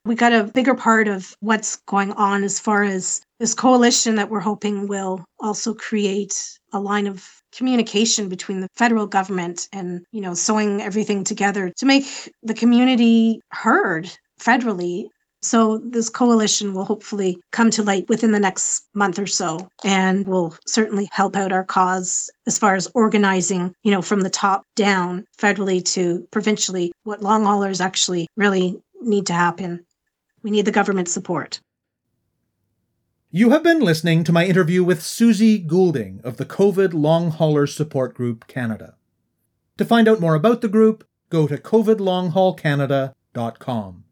We 0.05 0.13
got 0.13 0.33
a 0.33 0.43
bigger 0.43 0.75
part 0.75 1.07
of 1.07 1.35
what's 1.39 1.77
going 1.87 2.11
on 2.11 2.43
as 2.43 2.59
far 2.59 2.83
as 2.83 3.21
this 3.39 3.55
coalition 3.55 4.15
that 4.15 4.29
we're 4.29 4.39
hoping 4.39 4.87
will 4.87 5.25
also 5.39 5.73
create 5.73 6.59
a 6.71 6.79
line 6.79 7.07
of 7.07 7.27
communication 7.55 8.29
between 8.29 8.61
the 8.61 8.69
federal 8.75 9.07
government 9.07 9.67
and, 9.71 10.05
you 10.11 10.21
know, 10.21 10.33
sewing 10.33 10.81
everything 10.81 11.23
together 11.23 11.71
to 11.77 11.85
make 11.85 12.05
the 12.43 12.53
community 12.53 13.41
heard 13.51 14.09
federally. 14.39 15.07
So 15.41 15.77
this 15.77 16.09
coalition 16.09 16.73
will 16.73 16.85
hopefully 16.85 17.37
come 17.51 17.69
to 17.71 17.83
light 17.83 18.09
within 18.09 18.31
the 18.31 18.39
next 18.39 18.85
month 18.95 19.19
or 19.19 19.27
so 19.27 19.69
and 19.83 20.27
will 20.27 20.55
certainly 20.65 21.07
help 21.11 21.35
out 21.35 21.51
our 21.51 21.63
cause 21.63 22.31
as 22.47 22.57
far 22.57 22.75
as 22.75 22.89
organizing, 22.95 23.73
you 23.83 23.91
know, 23.91 24.01
from 24.01 24.21
the 24.21 24.29
top 24.29 24.63
down 24.75 25.25
federally 25.37 25.85
to 25.93 26.27
provincially 26.31 26.91
what 27.03 27.21
long 27.21 27.45
haulers 27.45 27.79
actually 27.79 28.27
really 28.35 28.81
need 29.01 29.27
to 29.27 29.33
happen. 29.33 29.85
We 30.41 30.51
need 30.51 30.65
the 30.65 30.71
government 30.71 31.09
support. 31.09 31.59
You 33.37 33.49
have 33.49 33.63
been 33.63 33.81
listening 33.81 34.23
to 34.23 34.31
my 34.31 34.45
interview 34.45 34.81
with 34.81 35.03
Susie 35.03 35.57
Goulding 35.57 36.21
of 36.23 36.37
the 36.37 36.45
COVID 36.45 36.93
Long 36.93 37.31
Haulers 37.31 37.75
Support 37.75 38.15
Group 38.15 38.47
Canada. 38.47 38.95
To 39.77 39.83
find 39.83 40.07
out 40.07 40.21
more 40.21 40.35
about 40.35 40.61
the 40.61 40.69
group, 40.69 41.05
go 41.29 41.45
to 41.45 41.57
covidlonghaulcanada.com. 41.57 44.03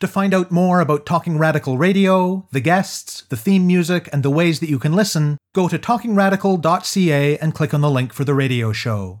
To 0.00 0.08
find 0.08 0.34
out 0.34 0.50
more 0.50 0.80
about 0.80 1.06
Talking 1.06 1.38
Radical 1.38 1.78
Radio, 1.78 2.48
the 2.50 2.58
guests, 2.58 3.22
the 3.28 3.36
theme 3.36 3.68
music, 3.68 4.08
and 4.12 4.24
the 4.24 4.30
ways 4.30 4.58
that 4.58 4.70
you 4.70 4.80
can 4.80 4.92
listen, 4.92 5.38
go 5.54 5.68
to 5.68 5.78
talkingradical.ca 5.78 7.38
and 7.38 7.54
click 7.54 7.72
on 7.72 7.80
the 7.80 7.88
link 7.88 8.12
for 8.12 8.24
the 8.24 8.34
radio 8.34 8.72
show. 8.72 9.20